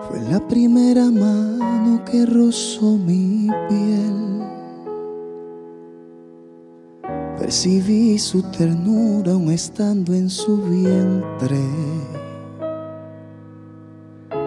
Fue 0.07 0.21
la 0.31 0.47
primera 0.47 1.07
mano 1.11 2.05
que 2.05 2.27
rozó 2.27 2.99
mi 2.99 3.49
piel. 3.71 4.43
Percibí 7.39 8.19
su 8.19 8.43
ternura 8.51 9.33
aún 9.33 9.51
estando 9.51 10.13
en 10.13 10.29
su 10.29 10.59
vientre. 10.59 11.65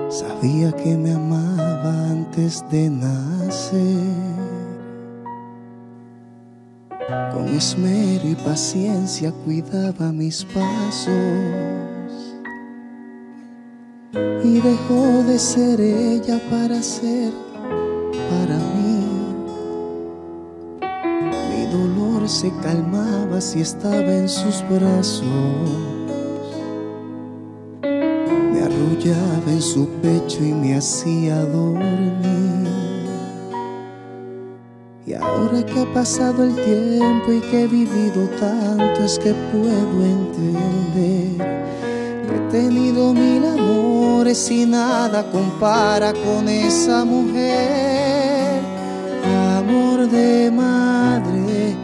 Sabía 0.10 0.72
que 0.74 0.96
me 0.96 1.14
amaba 1.14 2.12
antes 2.12 2.64
de 2.70 2.88
nacer. 2.92 4.33
Con 7.34 7.48
esmero 7.50 8.28
y 8.28 8.36
paciencia 8.36 9.32
cuidaba 9.46 10.12
mis 10.12 10.46
pasos 10.46 11.14
y 14.44 14.60
dejó 14.60 15.24
de 15.24 15.40
ser 15.40 15.80
ella 15.82 16.40
para 16.50 16.82
ser 16.82 17.32
para 18.30 18.58
mí. 18.58 19.06
Mi 21.50 21.66
dolor 21.72 22.28
se 22.28 22.52
calmaba 22.62 23.42
si 23.42 23.62
estaba 23.62 24.14
en 24.14 24.30
sus 24.30 24.64
brazos. 24.70 25.24
Me 27.82 28.62
arrullaba 28.62 29.52
en 29.52 29.62
su 29.62 29.88
pecho 30.02 30.44
y 30.44 30.54
me 30.54 30.76
hacía 30.76 31.44
dormir. 31.46 32.33
Y 35.14 35.16
ahora 35.16 35.64
que 35.64 35.80
ha 35.80 35.94
pasado 35.94 36.44
el 36.44 36.56
tiempo 36.56 37.32
y 37.32 37.40
que 37.40 37.64
he 37.64 37.68
vivido 37.68 38.28
tanto 38.40 39.04
es 39.04 39.20
que 39.20 39.32
puedo 39.52 40.04
entender 40.04 41.64
he 42.34 42.52
tenido 42.52 43.14
mil 43.14 43.46
amores 43.46 44.50
y 44.50 44.66
nada 44.66 45.24
compara 45.32 46.14
con 46.14 46.50
esa 46.50 47.06
mujer. 47.06 48.60
Amor 49.60 50.10
de 50.10 50.50
madre 50.50 51.76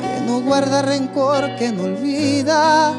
que 0.00 0.26
no 0.26 0.40
guarda 0.40 0.82
rencor, 0.82 1.54
que 1.56 1.70
no 1.70 1.84
olvida, 1.84 2.94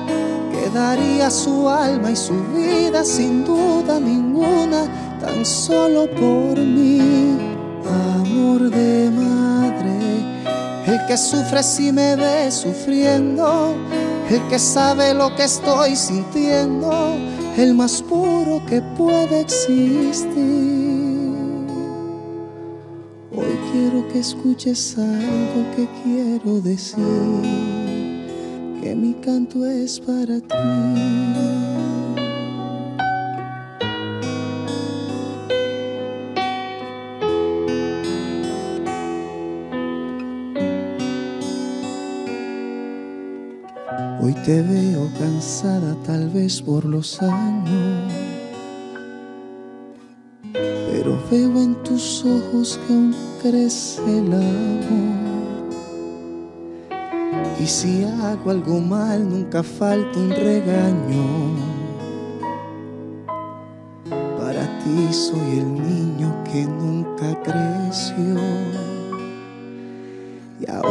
que 0.49 0.69
daría 0.69 1.29
su 1.29 1.69
alma 1.69 2.11
y 2.11 2.15
su 2.15 2.35
vida 2.53 3.03
sin 3.03 3.43
duda 3.43 3.99
ninguna, 3.99 4.85
tan 5.19 5.45
solo 5.45 6.09
por 6.09 6.57
mí. 6.57 7.37
Amor 7.85 8.69
de 8.69 9.11
madre, 9.11 9.62
el 10.85 11.05
que 11.07 11.17
sufre 11.17 11.63
si 11.63 11.91
me 11.91 12.15
ve 12.15 12.51
sufriendo, 12.51 13.75
el 14.29 14.41
que 14.49 14.59
sabe 14.59 15.13
lo 15.13 15.33
que 15.35 15.43
estoy 15.43 15.95
sintiendo, 15.95 17.15
el 17.57 17.73
más 17.73 18.01
puro 18.01 18.61
que 18.65 18.81
puede 18.97 19.41
existir. 19.41 20.33
Hoy 23.35 23.57
quiero 23.71 24.07
que 24.09 24.19
escuches 24.19 24.97
algo 24.97 25.65
que 25.75 25.87
quiero 26.03 26.59
decir, 26.61 27.03
que 28.81 28.95
mi 28.95 29.13
canto 29.13 29.65
es 29.65 29.99
para 29.99 30.39
ti. 30.39 31.52
Te 44.45 44.61
veo 44.61 45.09
cansada 45.17 45.95
tal 46.05 46.29
vez 46.29 46.61
por 46.61 46.83
los 46.83 47.21
años, 47.21 48.11
pero 50.51 51.17
veo 51.31 51.61
en 51.61 51.75
tus 51.83 52.25
ojos 52.25 52.77
que 52.85 52.93
aún 52.93 53.15
crece 53.41 54.01
el 54.01 54.33
amor. 54.33 55.23
Y 57.57 57.65
si 57.65 58.03
hago 58.03 58.51
algo 58.51 58.81
mal, 58.81 59.29
nunca 59.29 59.63
falta 59.63 60.19
un 60.19 60.31
regaño. 60.31 61.23
Para 64.37 64.67
ti 64.79 65.13
soy 65.13 65.59
el 65.59 65.73
niño 65.73 66.43
que 66.43 66.65
nunca 66.65 67.41
creció. 67.43 68.92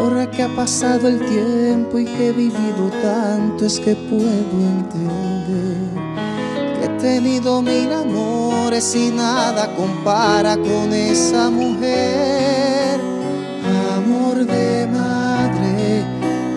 Ahora 0.03 0.29
que 0.29 0.43
ha 0.43 0.49
pasado 0.49 1.07
el 1.07 1.21
tiempo 1.27 1.97
y 1.97 2.05
que 2.05 2.31
he 2.31 2.33
vivido 2.33 2.91
tanto 3.01 3.65
es 3.65 3.79
que 3.79 3.95
puedo 3.95 4.27
entender 4.27 5.77
que 6.81 6.87
he 6.87 6.89
tenido 6.99 7.63
mil 7.63 7.93
amores 7.93 8.97
y 8.97 9.11
nada 9.11 9.73
compara 9.77 10.57
con 10.57 10.93
esa 10.93 11.51
mujer. 11.51 12.99
Amor 13.95 14.45
de 14.45 14.89
madre 14.89 16.05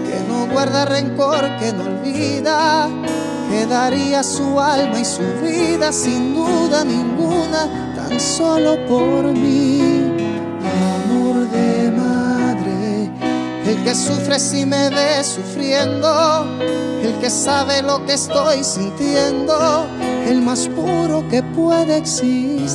que 0.08 0.24
no 0.28 0.52
guarda 0.52 0.86
rencor, 0.86 1.44
que 1.60 1.72
no 1.72 1.84
olvida, 1.84 2.90
que 3.52 3.68
daría 3.68 4.24
su 4.24 4.60
alma 4.60 5.00
y 5.00 5.06
su 5.06 5.22
vida 5.44 5.92
sin 5.92 6.34
duda 6.34 6.84
ninguna, 6.84 7.94
tan 7.96 8.20
solo 8.20 8.84
por 8.88 9.24
mí. 9.26 10.15
El 13.76 13.84
que 13.84 13.96
sufre 13.96 14.40
si 14.40 14.66
me 14.66 14.90
ve 14.90 15.24
sufriendo, 15.24 16.46
el 17.02 17.14
que 17.20 17.30
sabe 17.30 17.82
lo 17.82 18.06
que 18.06 18.14
estoy 18.14 18.64
sintiendo, 18.64 19.86
el 20.28 20.42
más 20.42 20.68
puro 20.70 21.28
que 21.30 21.44
puede 21.44 21.98
existir. 21.98 22.66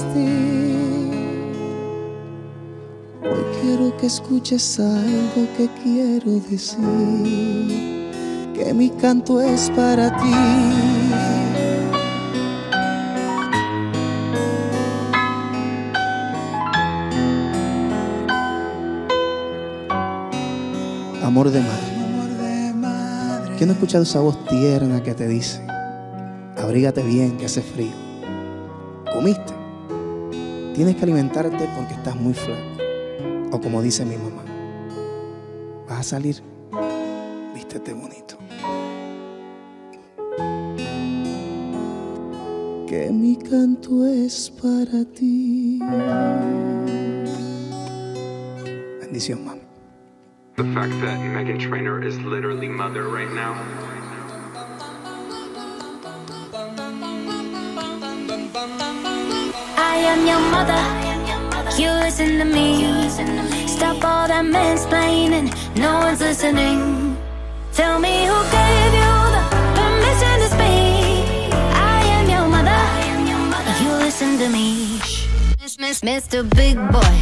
Hoy 3.22 3.44
quiero 3.60 3.96
que 3.96 4.06
escuches 4.06 4.78
algo 4.78 5.48
que 5.56 5.68
quiero 5.82 6.32
decir, 6.50 8.10
que 8.54 8.74
mi 8.74 8.90
canto 8.90 9.40
es 9.40 9.70
para 9.70 10.14
ti. 10.16 10.99
Amor 21.30 21.52
de 21.52 21.60
madre. 21.60 23.54
¿Quién 23.56 23.68
no 23.68 23.72
ha 23.72 23.74
escuchado 23.74 24.02
esa 24.02 24.18
voz 24.18 24.44
tierna 24.46 25.00
que 25.00 25.14
te 25.14 25.28
dice, 25.28 25.64
abrígate 26.56 27.04
bien, 27.04 27.36
que 27.36 27.46
hace 27.46 27.62
frío? 27.62 27.92
¿Comiste? 29.14 29.52
Tienes 30.74 30.96
que 30.96 31.04
alimentarte 31.04 31.68
porque 31.76 31.94
estás 31.94 32.16
muy 32.16 32.34
flaco. 32.34 32.60
O 33.52 33.60
como 33.60 33.80
dice 33.80 34.04
mi 34.04 34.16
mamá, 34.16 34.42
vas 35.88 36.00
a 36.00 36.02
salir, 36.02 36.42
vístete 37.54 37.92
bonito. 37.92 38.36
Que 42.88 43.08
mi 43.12 43.36
canto 43.36 44.04
es 44.04 44.50
para 44.60 45.04
ti. 45.04 45.78
Bendición, 49.00 49.44
mamá. 49.44 49.59
The 50.60 50.74
fact 50.74 50.92
that 51.00 51.18
Megan 51.18 51.58
Trainor 51.58 52.04
is 52.04 52.20
literally 52.20 52.68
mother 52.68 53.08
right 53.08 53.32
now. 53.32 53.54
I 59.78 59.96
am 60.04 60.26
your 60.26 60.38
mother. 60.52 61.80
You 61.80 61.88
listen 62.04 62.36
to 62.40 62.44
me. 62.44 63.08
Stop 63.68 64.04
all 64.04 64.28
that 64.28 64.44
mansplaining. 64.44 65.48
No 65.78 66.00
one's 66.00 66.20
listening. 66.20 67.16
Tell 67.72 67.98
me 67.98 68.26
who 68.26 68.38
gave 68.52 68.92
you 69.00 69.12
the 69.32 69.42
permission 69.80 70.36
to 70.44 70.48
speak. 70.56 71.54
I 71.72 72.04
am 72.16 72.28
your 72.28 72.46
mother. 72.52 72.82
You 73.82 73.92
listen 74.04 74.36
to 74.36 74.48
me. 74.50 75.00
Miss, 75.58 75.78
miss, 75.78 76.00
Mr. 76.02 76.44
Big 76.54 76.76
Boy, 76.92 77.16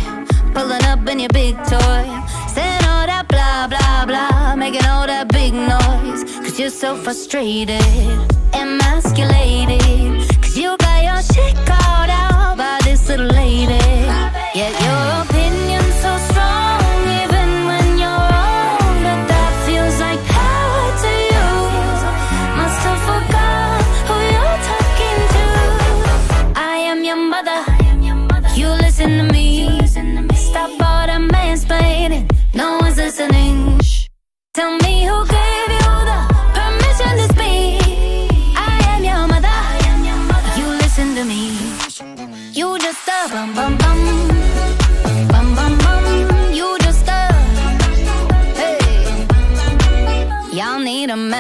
pulling 0.55 0.83
up 0.83 1.07
in 1.07 1.21
your 1.21 1.29
big 1.29 1.55
toy, 1.67 2.18
blah 3.59 3.67
blah 3.67 4.07
blah, 4.07 4.55
making 4.55 4.85
all 4.85 5.07
that 5.07 5.27
big 5.33 5.53
noise. 5.53 6.23
Cause 6.45 6.61
you're 6.61 6.71
so 6.71 6.95
frustrated, 6.97 7.83
emasculated. 8.53 9.81
Cause 10.43 10.57
you 10.57 10.77
got 10.79 11.03
your 11.03 11.23
shit 11.23 11.57
called 11.67 12.11
out 12.11 12.57
by 12.57 12.79
this 12.85 13.09
little 13.09 13.27
lady. 13.27 13.83
Yet 14.55 14.73
your 14.87 15.28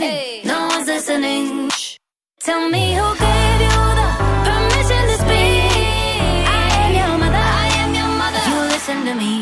No 0.00 0.68
one's 0.68 0.86
listening. 0.86 1.70
Shh. 1.70 1.96
Tell 2.40 2.68
me 2.68 2.94
who 2.94 3.06
gave 3.18 3.60
you 3.66 3.78
the 4.00 4.08
permission 4.46 5.02
to 5.10 5.16
speak. 5.24 6.46
I 6.46 6.66
am 6.82 6.94
your 7.00 7.18
mother. 7.18 7.44
I 7.64 7.68
am 7.82 7.94
your 7.94 8.12
mother. 8.22 8.42
You 8.48 8.58
listen 8.74 9.04
to 9.06 9.14
me. 9.14 9.34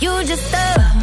You 0.00 0.24
just 0.24 0.52
a. 0.52 0.93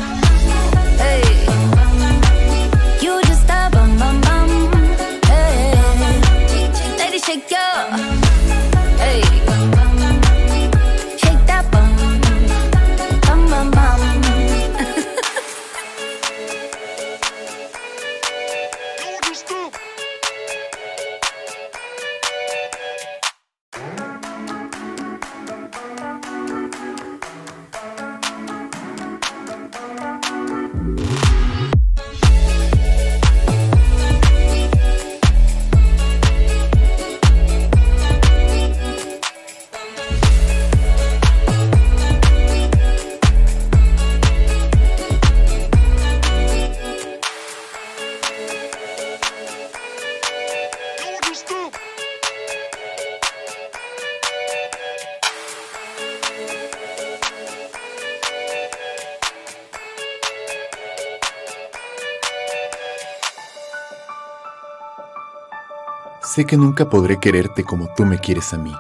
Sé 66.24 66.46
que 66.46 66.56
nunca 66.56 66.86
podré 66.86 67.20
quererte 67.20 67.64
como 67.64 67.88
tú 67.96 68.06
me 68.06 68.20
quieres 68.20 68.54
a 68.54 68.58
mí. 68.58 68.72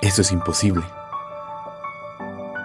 Eso 0.00 0.22
es 0.22 0.30
imposible. 0.30 0.84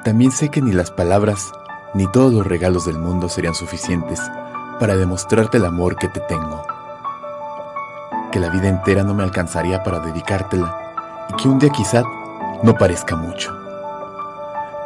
También 0.03 0.31
sé 0.31 0.49
que 0.49 0.61
ni 0.61 0.71
las 0.71 0.91
palabras 0.91 1.51
ni 1.95 2.05
todos 2.05 2.31
los 2.31 2.45
regalos 2.45 2.85
del 2.85 2.99
mundo 2.99 3.27
serían 3.27 3.55
suficientes 3.55 4.21
para 4.79 4.95
demostrarte 4.95 5.57
el 5.57 5.65
amor 5.65 5.95
que 5.95 6.09
te 6.09 6.19
tengo. 6.19 6.63
Que 8.31 8.39
la 8.39 8.49
vida 8.49 8.69
entera 8.69 9.03
no 9.03 9.15
me 9.15 9.23
alcanzaría 9.23 9.81
para 9.81 9.99
dedicártela 9.99 11.25
y 11.29 11.41
que 11.41 11.49
un 11.49 11.57
día 11.57 11.71
quizá 11.71 12.03
no 12.61 12.75
parezca 12.75 13.15
mucho. 13.15 13.51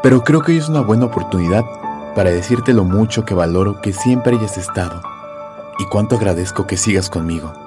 Pero 0.03 0.23
creo 0.23 0.41
que 0.41 0.53
hoy 0.53 0.59
es 0.59 0.69
una 0.69 0.79
buena 0.79 1.07
oportunidad 1.07 1.65
para 2.15 2.29
decirte 2.29 2.71
lo 2.71 2.85
mucho 2.85 3.25
que 3.25 3.33
valoro 3.33 3.81
que 3.81 3.91
siempre 3.91 4.37
hayas 4.37 4.57
estado 4.57 5.01
y 5.79 5.85
cuánto 5.87 6.15
agradezco 6.15 6.65
que 6.65 6.77
sigas 6.77 7.09
conmigo 7.09 7.64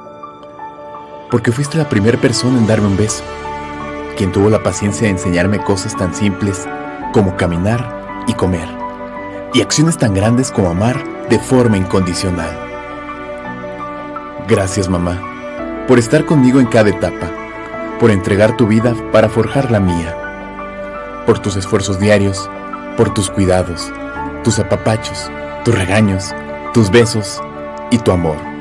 porque 1.31 1.53
fuiste 1.53 1.79
la 1.79 1.89
primera 1.89 2.19
persona 2.19 2.59
en 2.59 2.67
darme 2.67 2.87
un 2.87 2.97
beso, 2.97 3.23
quien 4.17 4.33
tuvo 4.33 4.51
la 4.51 4.63
paciencia 4.63 5.07
de 5.07 5.13
enseñarme 5.13 5.63
cosas 5.63 5.97
tan 5.97 6.15
simples 6.15 6.67
como 7.13 7.37
caminar 7.37 8.25
y 8.27 8.35
comer, 8.35 8.69
y 9.55 9.61
acciones 9.61 9.97
tan 9.99 10.15
grandes 10.15 10.51
como 10.51 10.71
amar 10.71 11.03
de 11.29 11.39
forma 11.39 11.77
incondicional. 11.77 12.51
Gracias 14.49 14.89
mamá, 14.89 15.85
por 15.87 15.99
estar 15.99 16.25
conmigo 16.25 16.61
en 16.61 16.67
cada 16.67 16.91
etapa, 16.91 17.31
por 18.01 18.11
entregar 18.11 18.57
tu 18.57 18.67
vida 18.67 18.95
para 19.13 19.29
forjar 19.29 19.71
la 19.71 19.81
mía, 19.81 20.17
por 21.27 21.39
tus 21.39 21.57
esfuerzos 21.57 21.99
diarios, 22.01 22.49
por 22.97 23.13
tus 23.13 23.31
cuidados, 23.31 23.93
tus 24.43 24.59
apapachos, 24.59 25.31
tus 25.65 25.75
regaños, 25.75 26.35
tus 26.73 26.91
besos 26.91 27.43
y 27.91 27.99
tu 27.99 28.13
amor. 28.13 28.58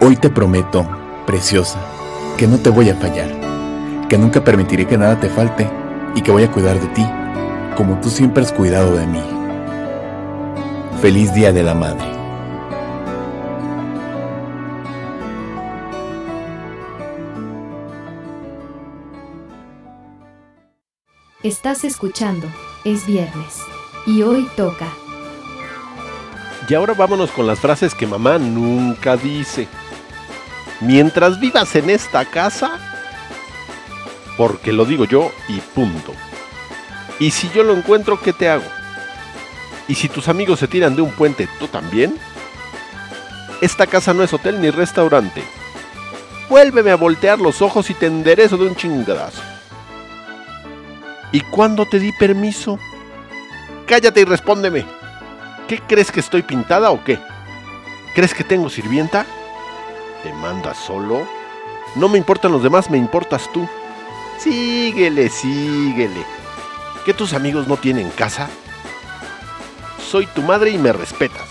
Hoy 0.00 0.16
te 0.16 0.30
prometo, 0.30 0.86
preciosa, 1.26 1.78
que 2.36 2.46
no 2.46 2.58
te 2.58 2.70
voy 2.70 2.90
a 2.90 2.96
fallar, 2.96 3.30
que 4.08 4.18
nunca 4.18 4.42
permitiré 4.42 4.86
que 4.86 4.98
nada 4.98 5.20
te 5.20 5.28
falte 5.28 5.68
y 6.14 6.22
que 6.22 6.30
voy 6.30 6.44
a 6.44 6.50
cuidar 6.50 6.80
de 6.80 6.86
ti 6.88 7.06
como 7.80 7.98
tú 7.98 8.10
siempre 8.10 8.42
has 8.42 8.52
cuidado 8.52 8.94
de 8.94 9.06
mí. 9.06 9.22
Feliz 11.00 11.32
Día 11.32 11.50
de 11.50 11.62
la 11.62 11.74
Madre. 11.74 12.04
Estás 21.42 21.84
escuchando, 21.84 22.46
es 22.84 23.06
viernes. 23.06 23.62
Y 24.06 24.20
hoy 24.20 24.46
toca. 24.58 24.88
Y 26.68 26.74
ahora 26.74 26.92
vámonos 26.92 27.30
con 27.30 27.46
las 27.46 27.60
frases 27.60 27.94
que 27.94 28.06
mamá 28.06 28.36
nunca 28.36 29.16
dice. 29.16 29.68
Mientras 30.80 31.38
vivas 31.38 31.74
en 31.76 31.90
esta 31.90 32.24
casa, 32.24 32.78
porque 34.36 34.72
lo 34.72 34.84
digo 34.84 35.04
yo 35.04 35.30
y 35.48 35.58
punto. 35.60 36.14
Y 37.18 37.30
si 37.32 37.50
yo 37.50 37.62
lo 37.62 37.74
encuentro, 37.76 38.18
¿qué 38.18 38.32
te 38.32 38.48
hago? 38.48 38.64
Y 39.88 39.94
si 39.94 40.08
tus 40.08 40.28
amigos 40.28 40.60
se 40.60 40.68
tiran 40.68 40.96
de 40.96 41.02
un 41.02 41.10
puente, 41.10 41.48
¿tú 41.58 41.68
también? 41.68 42.18
Esta 43.60 43.86
casa 43.86 44.14
no 44.14 44.22
es 44.22 44.32
hotel 44.32 44.60
ni 44.60 44.70
restaurante. 44.70 45.42
Vuélveme 46.48 46.90
a 46.90 46.96
voltear 46.96 47.38
los 47.38 47.60
ojos 47.60 47.90
y 47.90 47.94
te 47.94 48.06
enderezo 48.06 48.56
de 48.56 48.66
un 48.66 48.74
chingadazo. 48.74 49.42
¿Y 51.32 51.42
cuándo 51.42 51.84
te 51.86 51.98
di 51.98 52.10
permiso? 52.12 52.78
Cállate 53.86 54.22
y 54.22 54.24
respóndeme. 54.24 54.86
¿Qué 55.68 55.80
crees 55.80 56.10
que 56.10 56.20
estoy 56.20 56.42
pintada 56.42 56.90
o 56.90 57.04
qué? 57.04 57.18
¿Crees 58.14 58.32
que 58.32 58.44
tengo 58.44 58.70
sirvienta? 58.70 59.26
¿Te 60.22 60.32
manda 60.32 60.74
solo? 60.74 61.26
No 61.96 62.08
me 62.08 62.18
importan 62.18 62.52
los 62.52 62.62
demás, 62.62 62.90
me 62.90 62.98
importas 62.98 63.50
tú. 63.52 63.68
Síguele, 64.38 65.28
síguele. 65.28 66.24
¿Que 67.04 67.14
tus 67.14 67.32
amigos 67.32 67.66
no 67.66 67.76
tienen 67.76 68.10
casa? 68.10 68.48
Soy 70.10 70.26
tu 70.26 70.42
madre 70.42 70.70
y 70.70 70.78
me 70.78 70.92
respetas. 70.92 71.48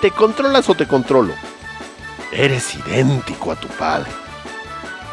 ¿Te 0.00 0.10
controlas 0.10 0.68
o 0.68 0.74
te 0.74 0.86
controlo? 0.86 1.34
Eres 2.30 2.74
idéntico 2.74 3.52
a 3.52 3.56
tu 3.56 3.68
padre. 3.68 4.10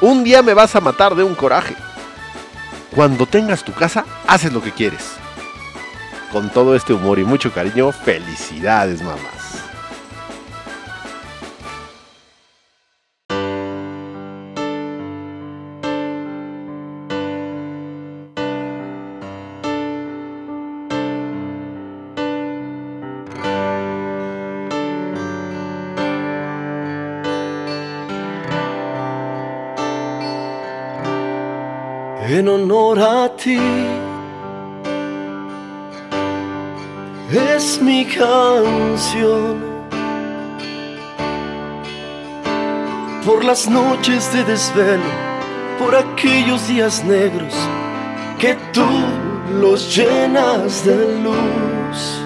Un 0.01 0.23
día 0.23 0.41
me 0.41 0.53
vas 0.53 0.75
a 0.75 0.81
matar 0.81 1.15
de 1.15 1.23
un 1.23 1.35
coraje. 1.35 1.75
Cuando 2.93 3.25
tengas 3.25 3.63
tu 3.63 3.73
casa, 3.73 4.05
haces 4.27 4.51
lo 4.51 4.61
que 4.61 4.71
quieres. 4.71 5.13
Con 6.31 6.49
todo 6.49 6.75
este 6.75 6.93
humor 6.93 7.19
y 7.19 7.23
mucho 7.23 7.53
cariño, 7.53 7.91
felicidades 7.91 9.01
mamás. 9.01 9.34
Canción 38.17 39.63
por 43.25 43.43
las 43.43 43.67
noches 43.67 44.31
de 44.33 44.43
desvelo, 44.43 45.03
por 45.79 45.95
aquellos 45.95 46.67
días 46.67 47.03
negros 47.03 47.53
que 48.39 48.55
tú 48.71 48.85
los 49.59 49.95
llenas 49.95 50.85
de 50.85 51.21
luz. 51.21 52.21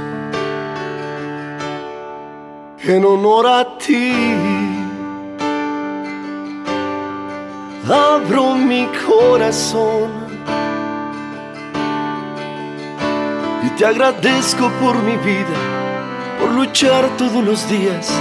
En 2.84 3.06
honor 3.06 3.47
a 3.47 3.78
ti. 3.78 4.13
abro 7.89 8.56
mi 8.56 8.88
corazón 9.08 10.18
te 13.79 13.85
agradezco 13.85 14.69
por 14.81 14.93
mi 15.03 15.15
vida, 15.15 15.57
por 16.37 16.51
luchar 16.51 17.07
todos 17.17 17.41
los 17.41 17.69
días 17.69 18.11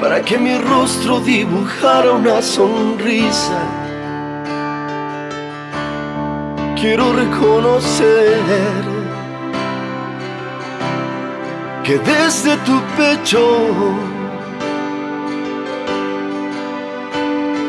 para 0.00 0.22
que 0.22 0.38
mi 0.38 0.56
rostro 0.56 1.18
dibujara 1.18 2.12
una 2.12 2.40
sonrisa. 2.40 3.60
Quiero 6.80 7.12
reconocer 7.12 8.38
que 11.82 11.98
desde 11.98 12.56
tu 12.58 12.80
pecho 12.96 13.58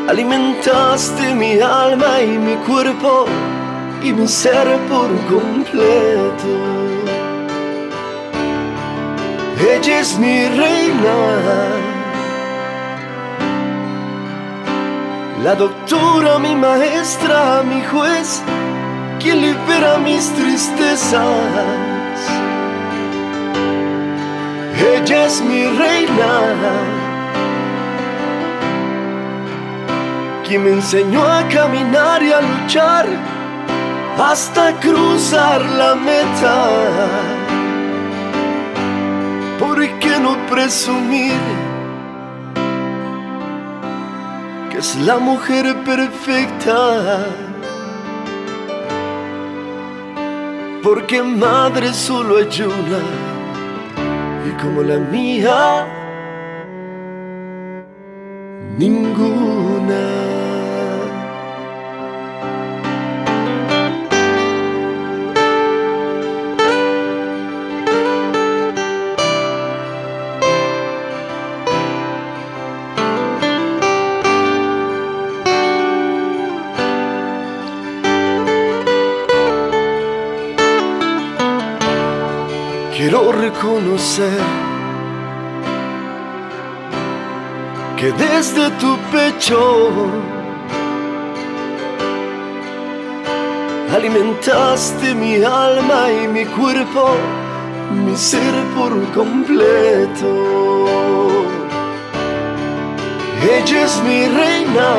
Alimentaste 0.08 1.34
mi 1.34 1.58
alma 1.58 2.22
y 2.22 2.38
mi 2.38 2.54
cuerpo 2.68 3.24
y 4.00 4.12
mi 4.12 4.28
ser 4.28 4.78
por 4.88 5.10
completo. 5.26 6.81
Ella 9.62 10.00
es 10.00 10.18
mi 10.18 10.44
reina, 10.48 11.16
la 15.44 15.54
doctora, 15.54 16.38
mi 16.38 16.56
maestra, 16.56 17.62
mi 17.62 17.80
juez, 17.82 18.42
quien 19.20 19.40
libera 19.40 19.98
mis 19.98 20.32
tristezas. 20.34 21.22
Ella 24.94 25.26
es 25.26 25.40
mi 25.42 25.64
reina 25.64 27.02
quien 30.52 30.64
me 30.64 30.72
enseñó 30.72 31.22
a 31.24 31.48
caminar 31.48 32.22
y 32.22 32.32
a 32.32 32.40
luchar 32.40 33.06
hasta 34.18 34.72
cruzar 34.80 35.62
la 35.64 35.94
meta. 35.94 37.41
¿Por 39.82 39.98
qué 39.98 40.16
no 40.20 40.36
presumir 40.46 41.40
que 44.70 44.78
es 44.78 44.94
la 45.00 45.18
mujer 45.18 45.74
perfecta? 45.84 47.26
Porque 50.84 51.20
madre 51.24 51.92
solo 51.92 52.36
hay 52.36 52.62
una 52.62 53.00
y 54.48 54.62
como 54.62 54.82
la 54.82 54.98
mía, 54.98 55.88
ninguna. 58.78 59.61
Reconocer 83.62 84.40
que 87.96 88.10
desde 88.10 88.70
tu 88.80 88.96
pecho 89.12 89.86
alimentaste 93.94 95.14
mi 95.14 95.36
alma 95.44 96.10
y 96.10 96.26
mi 96.26 96.44
cuerpo, 96.44 97.14
mi 98.04 98.16
ser 98.16 98.52
por 98.76 99.00
completo. 99.12 100.32
Ella 103.44 103.84
es 103.84 104.02
mi 104.02 104.26
reina, 104.26 104.90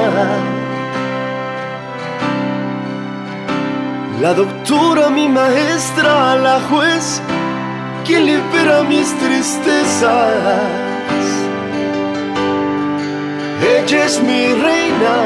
la 4.21 4.33
doctora, 4.33 5.09
mi 5.09 5.27
maestra, 5.27 6.37
la 6.37 6.61
juez 6.69 7.21
quien 8.05 8.25
libera 8.25 8.83
mis 8.83 9.13
tristezas. 9.17 10.63
Ella 13.61 14.05
es 14.05 14.21
mi 14.21 14.53
reina, 14.53 15.17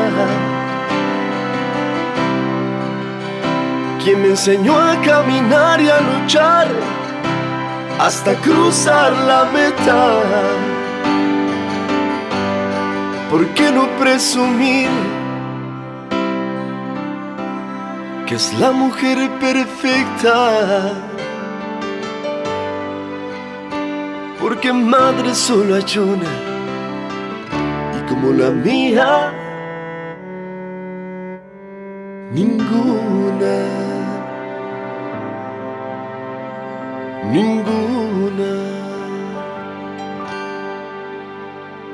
quien 4.04 4.22
me 4.22 4.28
enseñó 4.30 4.78
a 4.80 4.96
caminar 5.02 5.82
y 5.82 5.90
a 5.90 6.00
luchar 6.02 6.68
hasta 8.00 8.36
cruzar 8.36 9.12
la 9.12 9.46
meta. 9.46 10.22
¿Por 13.32 13.46
qué 13.56 13.72
no 13.72 13.88
presumir 14.00 14.90
que 18.28 18.36
es 18.36 18.54
la 18.60 18.72
mujer 18.72 19.30
perfecta? 19.40 21.07
Porque 24.48 24.72
madre 24.72 25.36
solo 25.36 25.76
hay 25.76 25.98
una. 25.98 26.32
Y 27.98 28.08
como 28.08 28.32
la 28.32 28.50
mía 28.50 29.34
ninguna. 32.32 33.56
Ninguna. 37.30 38.52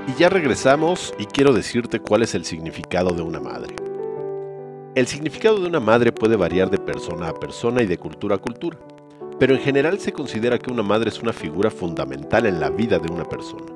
Y 0.08 0.14
ya 0.20 0.30
regresamos 0.30 1.12
y 1.18 1.26
quiero 1.26 1.54
decirte 1.54 2.00
cuál 2.00 2.22
es 2.22 2.36
el 2.36 2.46
significado 2.46 3.16
de 3.16 3.24
una 3.24 3.40
madre. 3.40 3.76
El 4.94 5.08
significado 5.08 5.60
de 5.60 5.66
una 5.66 5.80
madre 5.80 6.12
puede 6.12 6.36
variar 6.36 6.70
de 6.70 6.78
persona 6.78 7.30
a 7.30 7.34
persona 7.34 7.82
y 7.82 7.88
de 7.88 7.98
cultura 7.98 8.36
a 8.36 8.38
cultura 8.38 8.78
pero 9.40 9.56
en 9.56 9.62
general 9.62 10.00
se 10.00 10.14
considera 10.14 10.60
que 10.60 10.72
una 10.72 10.84
madre 10.84 11.10
es 11.10 11.22
una 11.22 11.34
figura 11.34 11.72
fundamental 11.72 12.46
en 12.46 12.60
la 12.60 12.70
vida 12.70 13.00
de 13.00 13.12
una 13.12 13.24
persona. 13.24 13.72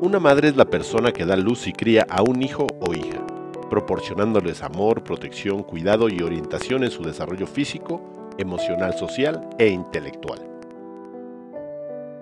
Una 0.00 0.18
madre 0.18 0.48
es 0.48 0.56
la 0.56 0.64
persona 0.64 1.12
que 1.12 1.24
da 1.24 1.36
luz 1.36 1.66
y 1.66 1.72
cría 1.72 2.06
a 2.08 2.22
un 2.22 2.42
hijo 2.42 2.66
o 2.80 2.92
hija, 2.92 3.24
proporcionándoles 3.70 4.62
amor, 4.62 5.04
protección, 5.04 5.62
cuidado 5.62 6.08
y 6.08 6.22
orientación 6.22 6.84
en 6.84 6.90
su 6.90 7.02
desarrollo 7.02 7.46
físico, 7.46 8.34
emocional, 8.38 8.94
social 8.94 9.48
e 9.58 9.68
intelectual. 9.68 10.40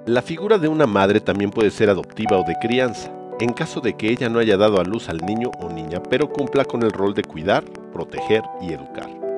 La 0.07 0.23
figura 0.23 0.59
de 0.59 0.69
una 0.69 0.87
madre 0.87 1.21
también 1.21 1.51
puede 1.51 1.71
ser 1.71 1.91
adoptiva 1.91 2.39
o 2.39 2.45
de 2.45 2.57
crianza. 2.61 3.13
en 3.39 3.55
caso 3.55 3.81
de 3.81 3.95
que 3.95 4.11
ella 4.11 4.29
no 4.29 4.39
haya 4.39 4.59
dado 4.59 4.79
a 4.79 4.85
luz 4.85 5.09
al 5.09 5.17
niño 5.19 5.51
o 5.61 5.71
niña, 5.71 6.03
pero 6.03 6.29
cumpla 6.29 6.67
con 6.67 6.83
el 6.83 6.93
rol 6.93 7.15
de 7.15 7.25
cuidar, 7.25 7.65
proteger 7.91 8.43
y 8.61 8.75
educar. 8.75 9.30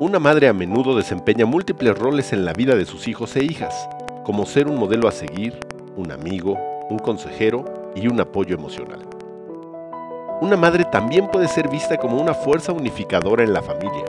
Una 0.00 0.18
madre 0.18 0.48
a 0.48 0.54
menudo 0.54 0.96
desempeña 0.96 1.44
múltiples 1.44 1.96
roles 1.96 2.32
en 2.32 2.46
la 2.46 2.54
vida 2.54 2.74
de 2.74 2.86
sus 2.86 3.06
hijos 3.08 3.36
e 3.36 3.44
hijas, 3.44 3.88
como 4.24 4.46
ser 4.46 4.66
un 4.66 4.76
modelo 4.76 5.06
a 5.06 5.12
seguir, 5.12 5.60
un 5.96 6.10
amigo, 6.10 6.58
un 6.88 6.98
consejero 6.98 7.92
y 7.94 8.08
un 8.08 8.18
apoyo 8.18 8.54
emocional. 8.54 9.00
Una 10.40 10.56
madre 10.56 10.86
también 10.86 11.28
puede 11.28 11.46
ser 11.46 11.68
vista 11.68 11.98
como 11.98 12.20
una 12.20 12.32
fuerza 12.32 12.72
unificadora 12.72 13.44
en 13.44 13.52
la 13.52 13.62
familia, 13.62 14.04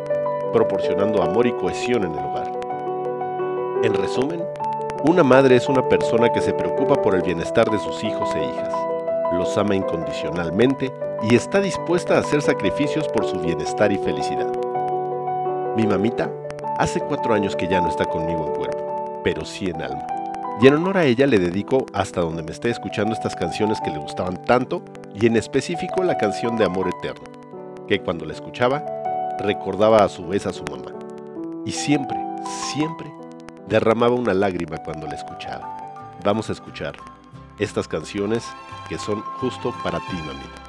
proporcionando 0.54 1.22
amor 1.22 1.48
y 1.48 1.52
cohesión 1.52 2.06
en 2.06 2.14
el 2.14 2.26
hogar. 2.26 2.52
En 3.84 3.94
resumen, 3.94 4.42
una 5.04 5.24
madre 5.24 5.58
es 5.58 5.68
una 5.68 5.88
persona 5.90 6.32
que 6.32 6.42
se 6.42 6.54
preocupa 6.54 7.02
por 7.02 7.14
el 7.14 7.22
bienestar 7.22 7.70
de 7.70 7.78
sus 7.78 8.04
hijos 8.06 8.34
e 8.36 8.44
hijas, 8.44 8.74
los 9.34 9.58
ama 9.58 9.76
incondicionalmente 9.76 10.92
y 11.30 11.36
está 11.36 11.60
dispuesta 11.60 12.16
a 12.16 12.20
hacer 12.20 12.42
sacrificios 12.42 13.08
por 13.10 13.26
su 13.26 13.38
bienestar 13.40 13.92
y 13.92 13.98
felicidad. 13.98 14.63
Mi 15.76 15.88
mamita 15.88 16.30
hace 16.78 17.00
cuatro 17.00 17.34
años 17.34 17.56
que 17.56 17.68
ya 17.68 17.82
no 17.82 17.90
está 17.90 18.06
conmigo 18.06 18.46
en 18.48 18.54
cuerpo, 18.54 19.22
pero 19.24 19.44
sí 19.44 19.70
en 19.70 19.82
alma. 19.82 20.06
Y 20.62 20.68
en 20.68 20.76
honor 20.76 20.98
a 20.98 21.06
ella 21.06 21.26
le 21.26 21.40
dedico 21.40 21.88
hasta 21.94 22.22
donde 22.22 22.44
me 22.44 22.52
esté 22.52 22.70
escuchando 22.70 23.14
estas 23.14 23.36
canciones 23.36 23.82
que 23.82 23.90
le 23.90 23.98
gustaban 23.98 24.44
tanto 24.46 24.84
y 25.16 25.26
en 25.26 25.36
específico 25.36 26.04
la 26.04 26.18
canción 26.18 26.58
de 26.58 26.66
Amor 26.66 26.90
Eterno, 26.90 27.24
que 27.88 28.00
cuando 28.00 28.24
la 28.26 28.34
escuchaba 28.34 28.86
recordaba 29.40 30.04
a 30.04 30.10
su 30.10 30.28
vez 30.28 30.46
a 30.46 30.54
su 30.54 30.64
mamá. 30.66 30.92
Y 31.66 31.72
siempre, 31.72 32.18
siempre 32.72 33.12
derramaba 33.68 34.14
una 34.14 34.36
lágrima 34.36 34.78
cuando 34.78 35.08
la 35.08 35.16
escuchaba. 35.16 35.76
Vamos 36.24 36.50
a 36.50 36.54
escuchar 36.54 36.96
estas 37.58 37.88
canciones 37.88 38.46
que 38.90 39.00
son 39.00 39.22
justo 39.40 39.74
para 39.84 39.98
ti, 40.00 40.18
mamita. 40.18 40.64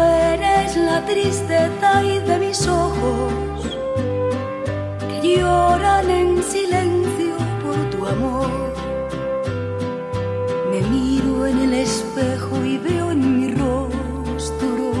Eres 0.00 0.49
la 0.76 1.04
tristeza 1.04 2.02
y 2.04 2.18
de 2.20 2.38
mis 2.38 2.66
ojos 2.68 3.32
que 5.08 5.38
lloran 5.38 6.08
en 6.08 6.42
silencio 6.42 7.34
por 7.62 7.76
tu 7.90 8.06
amor. 8.06 8.50
Me 10.70 10.80
miro 10.82 11.46
en 11.46 11.58
el 11.58 11.74
espejo 11.74 12.64
y 12.64 12.78
veo 12.78 13.10
en 13.10 13.40
mi 13.40 13.54
rostro 13.54 14.92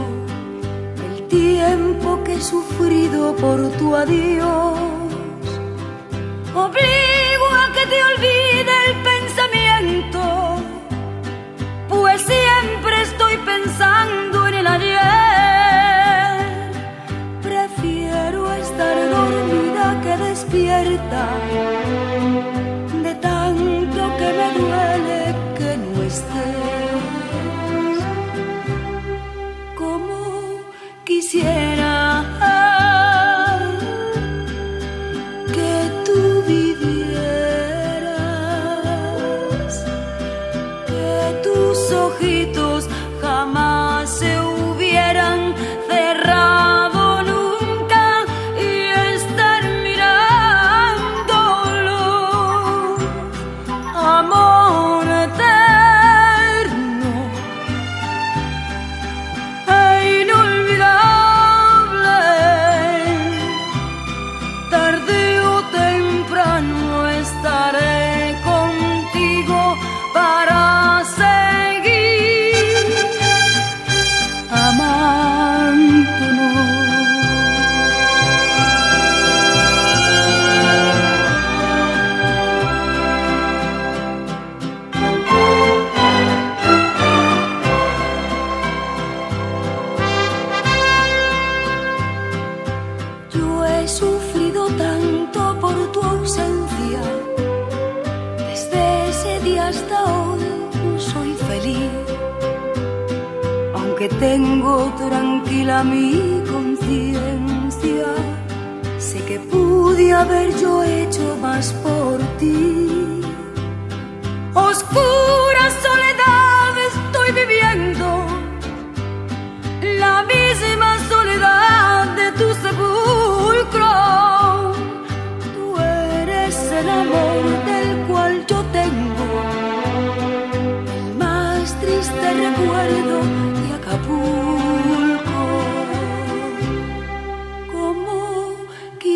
el 1.08 1.28
tiempo 1.28 2.22
que 2.24 2.34
he 2.34 2.40
sufrido 2.40 3.36
por 3.36 3.68
tu 3.78 3.94
adiós. 3.94 4.78
Obligo 6.52 7.46
a 7.62 7.72
que 7.74 7.86
te 7.86 7.98
olvide 8.10 8.72
el 8.88 8.94
pensamiento, 9.12 10.22
pues 11.88 12.22
siempre 12.22 13.02
estoy 13.02 13.36
pensando 13.44 14.29
de 23.06 23.12
tanto 23.26 24.00
que 24.18 24.28
me 24.38 24.48
duele 24.58 25.20
que 25.58 25.70
no 25.82 25.92
estés. 26.10 27.98
Como 29.80 30.18
quisiera 31.04 31.89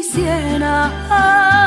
quisiera 0.05 1.64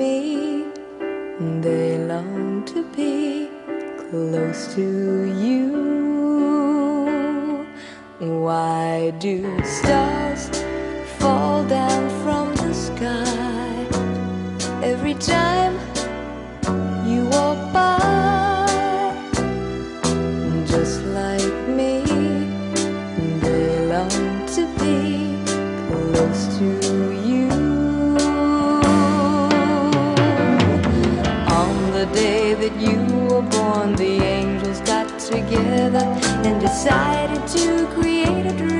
me, 0.00 0.64
they 1.60 1.98
long 1.98 2.64
to 2.64 2.80
be 2.96 3.48
close 4.02 4.74
to 4.74 4.86
you. 5.44 5.66
Why 8.18 9.10
do 9.18 9.36
stars 9.62 10.42
fall 11.18 11.64
down 11.64 12.02
from 12.22 12.46
the 12.62 12.72
sky 12.72 13.76
every 14.82 15.14
time 15.14 15.89
together 35.30 36.04
and 36.44 36.60
decided 36.60 37.46
to 37.46 37.86
create 37.94 38.46
a 38.46 38.56
dream 38.56 38.79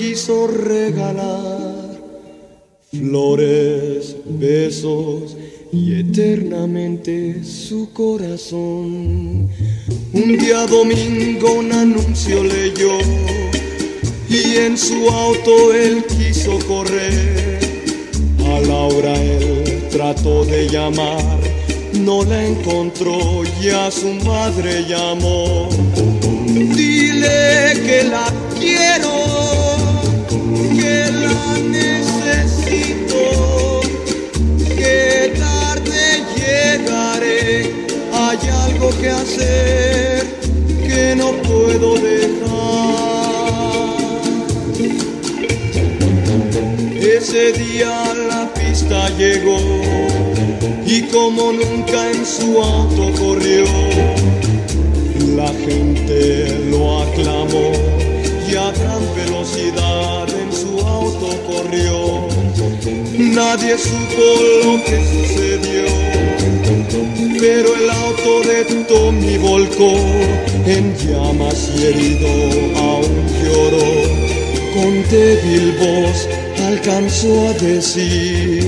Quiso 0.00 0.46
regalar 0.46 1.90
flores, 2.90 4.16
besos 4.24 5.36
y 5.70 6.00
eternamente 6.00 7.44
su 7.44 7.92
corazón. 7.92 9.50
Un 10.14 10.38
día 10.38 10.66
domingo 10.66 11.52
un 11.52 11.70
anuncio 11.70 12.42
leyó 12.42 12.96
y 14.30 14.56
en 14.56 14.78
su 14.78 15.06
auto 15.10 15.74
él 15.74 16.02
quiso 16.06 16.58
correr. 16.66 17.60
A 18.46 18.60
Laura 18.60 19.14
él 19.22 19.86
trató 19.90 20.46
de 20.46 20.66
llamar, 20.66 21.40
no 21.92 22.24
la 22.24 22.46
encontró 22.46 23.42
y 23.62 23.68
a 23.68 23.90
su 23.90 24.14
madre 24.24 24.82
llamó. 24.88 25.68
Dile 26.46 27.74
que 27.86 28.04
la 28.04 28.32
quiero, 28.58 29.19
algo 38.80 38.98
que 38.98 39.10
hacer 39.10 40.26
que 40.86 41.14
no 41.16 41.32
puedo 41.42 41.94
dejar. 41.94 42.30
Ese 46.94 47.52
día 47.52 48.14
la 48.28 48.52
pista 48.54 49.08
llegó 49.18 49.58
y 50.86 51.02
como 51.02 51.52
nunca 51.52 52.10
en 52.10 52.24
su 52.24 52.60
auto 52.60 53.12
corrió, 53.18 53.64
la 55.36 55.48
gente 55.48 56.58
lo 56.70 57.02
aclamó 57.02 57.72
y 58.50 58.56
a 58.56 58.70
gran 58.72 59.02
velocidad 59.14 60.28
en 60.28 60.52
su 60.52 60.80
auto 60.86 61.28
corrió. 61.46 62.28
Nadie 63.18 63.76
supo 63.76 64.26
lo 64.64 64.84
que 64.84 64.98
sucedió, 65.12 65.86
pero 67.40 67.74
el 67.74 67.90
auto 67.90 68.40
de 68.42 68.64
Tommy 68.84 69.38
volcó 69.38 69.92
en 70.66 70.94
llamas 70.96 71.70
y 71.76 71.84
herido 71.86 72.28
aún 72.78 73.26
lloró. 73.42 73.90
Con 74.74 75.02
débil 75.10 75.72
voz 75.78 76.28
alcanzó 76.66 77.48
a 77.48 77.52
decir, 77.54 78.59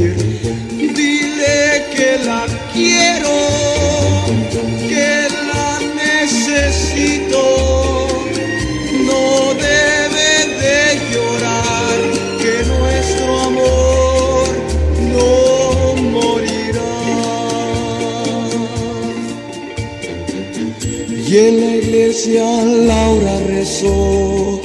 iglesia 22.25 22.65
Laura 22.87 23.41
rezó 23.49 24.61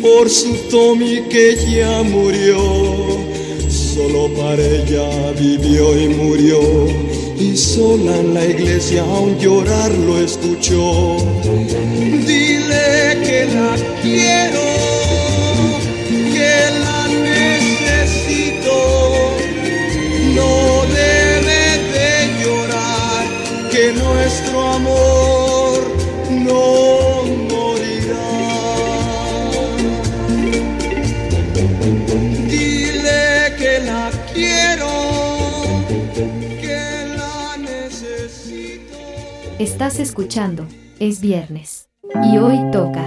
por 0.00 0.30
su 0.30 0.54
Tommy 0.70 1.22
que 1.28 1.54
ya 1.70 2.02
murió. 2.02 2.58
Solo 3.68 4.32
para 4.34 4.62
ella 4.62 5.32
vivió 5.38 6.00
y 6.00 6.08
murió. 6.08 6.60
Y 7.38 7.56
sola 7.56 8.16
en 8.16 8.34
la 8.34 8.44
iglesia 8.44 9.02
aún 9.02 9.38
llorar 9.38 9.90
lo 9.92 10.18
escuchó. 10.18 11.16
Dile 12.26 13.18
que 13.22 13.46
la 13.54 13.76
quiero, 14.02 14.64
que 16.32 16.54
la 16.84 17.08
necesito. 17.08 18.76
No 20.34 20.84
debe 20.88 21.62
de 21.94 22.10
llorar, 22.42 23.24
que 23.70 23.92
nuestro 23.92 24.62
amor 24.62 25.28
no 26.30 26.77
Estás 39.58 39.98
escuchando, 39.98 40.68
es 41.00 41.20
viernes. 41.20 41.88
Y 42.30 42.38
hoy 42.38 42.70
toca. 42.70 43.02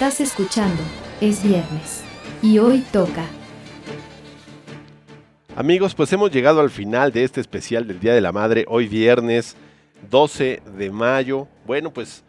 Estás 0.00 0.22
escuchando, 0.22 0.82
es 1.20 1.42
viernes. 1.42 2.02
Y 2.40 2.58
hoy 2.58 2.82
toca. 2.90 3.26
Amigos, 5.54 5.94
pues 5.94 6.10
hemos 6.14 6.30
llegado 6.30 6.62
al 6.62 6.70
final 6.70 7.12
de 7.12 7.22
este 7.22 7.42
especial 7.42 7.86
del 7.86 8.00
Día 8.00 8.14
de 8.14 8.22
la 8.22 8.32
Madre, 8.32 8.64
hoy 8.66 8.88
viernes 8.88 9.58
12 10.10 10.62
de 10.78 10.90
mayo. 10.90 11.48
Bueno, 11.66 11.90
pues 11.90 12.24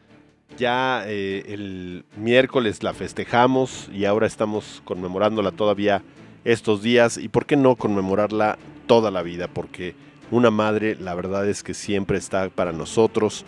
ya 0.58 1.06
eh, 1.08 1.46
el 1.48 2.04
miércoles 2.18 2.84
la 2.84 2.94
festejamos 2.94 3.88
y 3.94 4.04
ahora 4.04 4.28
estamos 4.28 4.82
conmemorándola 4.84 5.54
todavía 5.54 6.04
estos 6.44 6.82
días. 6.82 7.18
¿Y 7.18 7.30
por 7.30 7.46
qué 7.46 7.56
no 7.56 7.78
conmemorarla 7.78 8.58
toda 8.86 9.12
la 9.12 9.22
vida? 9.22 9.48
Porque 9.48 9.96
una 10.30 10.52
madre, 10.52 10.98
la 11.00 11.16
verdad 11.16 11.48
es 11.48 11.64
que 11.64 11.74
siempre 11.74 12.18
está 12.18 12.50
para 12.50 12.74
nosotros 12.74 13.46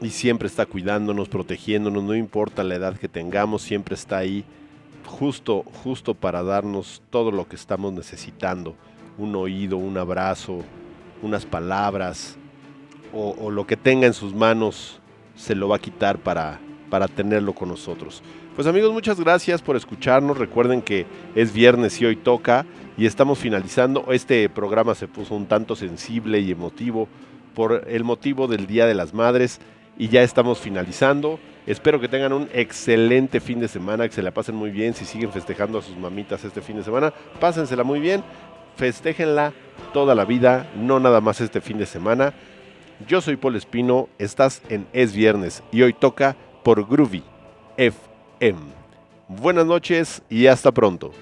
y 0.00 0.10
siempre 0.10 0.48
está 0.48 0.66
cuidándonos, 0.66 1.28
protegiéndonos, 1.28 2.02
no 2.02 2.14
importa 2.14 2.64
la 2.64 2.76
edad 2.76 2.96
que 2.96 3.08
tengamos, 3.08 3.62
siempre 3.62 3.94
está 3.94 4.18
ahí 4.18 4.44
justo, 5.06 5.62
justo 5.82 6.14
para 6.14 6.42
darnos 6.42 7.02
todo 7.10 7.30
lo 7.30 7.46
que 7.46 7.56
estamos 7.56 7.92
necesitando. 7.92 8.74
Un 9.18 9.36
oído, 9.36 9.76
un 9.76 9.98
abrazo, 9.98 10.62
unas 11.22 11.44
palabras 11.44 12.36
o, 13.12 13.50
lo 13.50 13.66
que 13.66 13.76
tenga 13.76 14.06
en 14.06 14.14
sus 14.14 14.34
manos 14.34 15.00
se 15.34 15.54
lo 15.54 15.68
va 15.68 15.76
a 15.76 15.80
quitar 15.80 16.18
para, 16.18 16.60
para 16.88 17.08
tenerlo 17.08 17.54
con 17.54 17.68
nosotros. 17.68 18.22
Pues 18.54 18.66
amigos, 18.66 18.92
muchas 18.92 19.20
gracias 19.20 19.60
por 19.60 19.76
escucharnos. 19.76 20.38
Recuerden 20.38 20.80
que 20.80 21.06
es 21.34 21.52
viernes 21.52 22.00
y 22.00 22.06
hoy 22.06 22.16
toca 22.16 22.64
y 22.96 23.06
estamos 23.06 23.38
finalizando. 23.38 24.06
Este 24.12 24.48
programa 24.48 24.94
se 24.94 25.08
puso 25.08 25.34
un 25.34 25.46
tanto 25.46 25.76
sensible 25.76 26.40
y 26.40 26.50
emotivo 26.52 27.08
por 27.54 27.84
el 27.88 28.04
motivo 28.04 28.46
del 28.46 28.66
Día 28.66 28.86
de 28.86 28.94
las 28.94 29.12
Madres 29.12 29.60
y 29.98 30.08
ya 30.08 30.22
estamos 30.22 30.58
finalizando. 30.58 31.38
Espero 31.66 32.00
que 32.00 32.08
tengan 32.08 32.32
un 32.32 32.48
excelente 32.52 33.40
fin 33.40 33.60
de 33.60 33.68
semana, 33.68 34.08
que 34.08 34.14
se 34.14 34.22
la 34.22 34.32
pasen 34.32 34.54
muy 34.54 34.70
bien. 34.70 34.94
Si 34.94 35.04
siguen 35.04 35.32
festejando 35.32 35.78
a 35.78 35.82
sus 35.82 35.96
mamitas 35.96 36.44
este 36.44 36.62
fin 36.62 36.76
de 36.76 36.84
semana, 36.84 37.12
pásensela 37.38 37.84
muy 37.84 38.00
bien. 38.00 38.24
Festéjenla 38.76 39.52
toda 39.92 40.14
la 40.14 40.24
vida, 40.24 40.70
no 40.74 41.00
nada 41.00 41.20
más 41.20 41.40
este 41.40 41.60
fin 41.60 41.78
de 41.78 41.86
semana. 41.86 42.32
Yo 43.06 43.20
soy 43.20 43.36
Paul 43.36 43.56
Espino, 43.56 44.08
estás 44.18 44.62
en 44.68 44.86
Es 44.92 45.14
Viernes 45.14 45.62
y 45.72 45.82
hoy 45.82 45.92
toca 45.92 46.36
por 46.62 46.86
Groovy 46.86 47.22
FM. 47.76 48.60
Buenas 49.28 49.66
noches 49.66 50.22
y 50.28 50.46
hasta 50.46 50.72
pronto. 50.72 51.12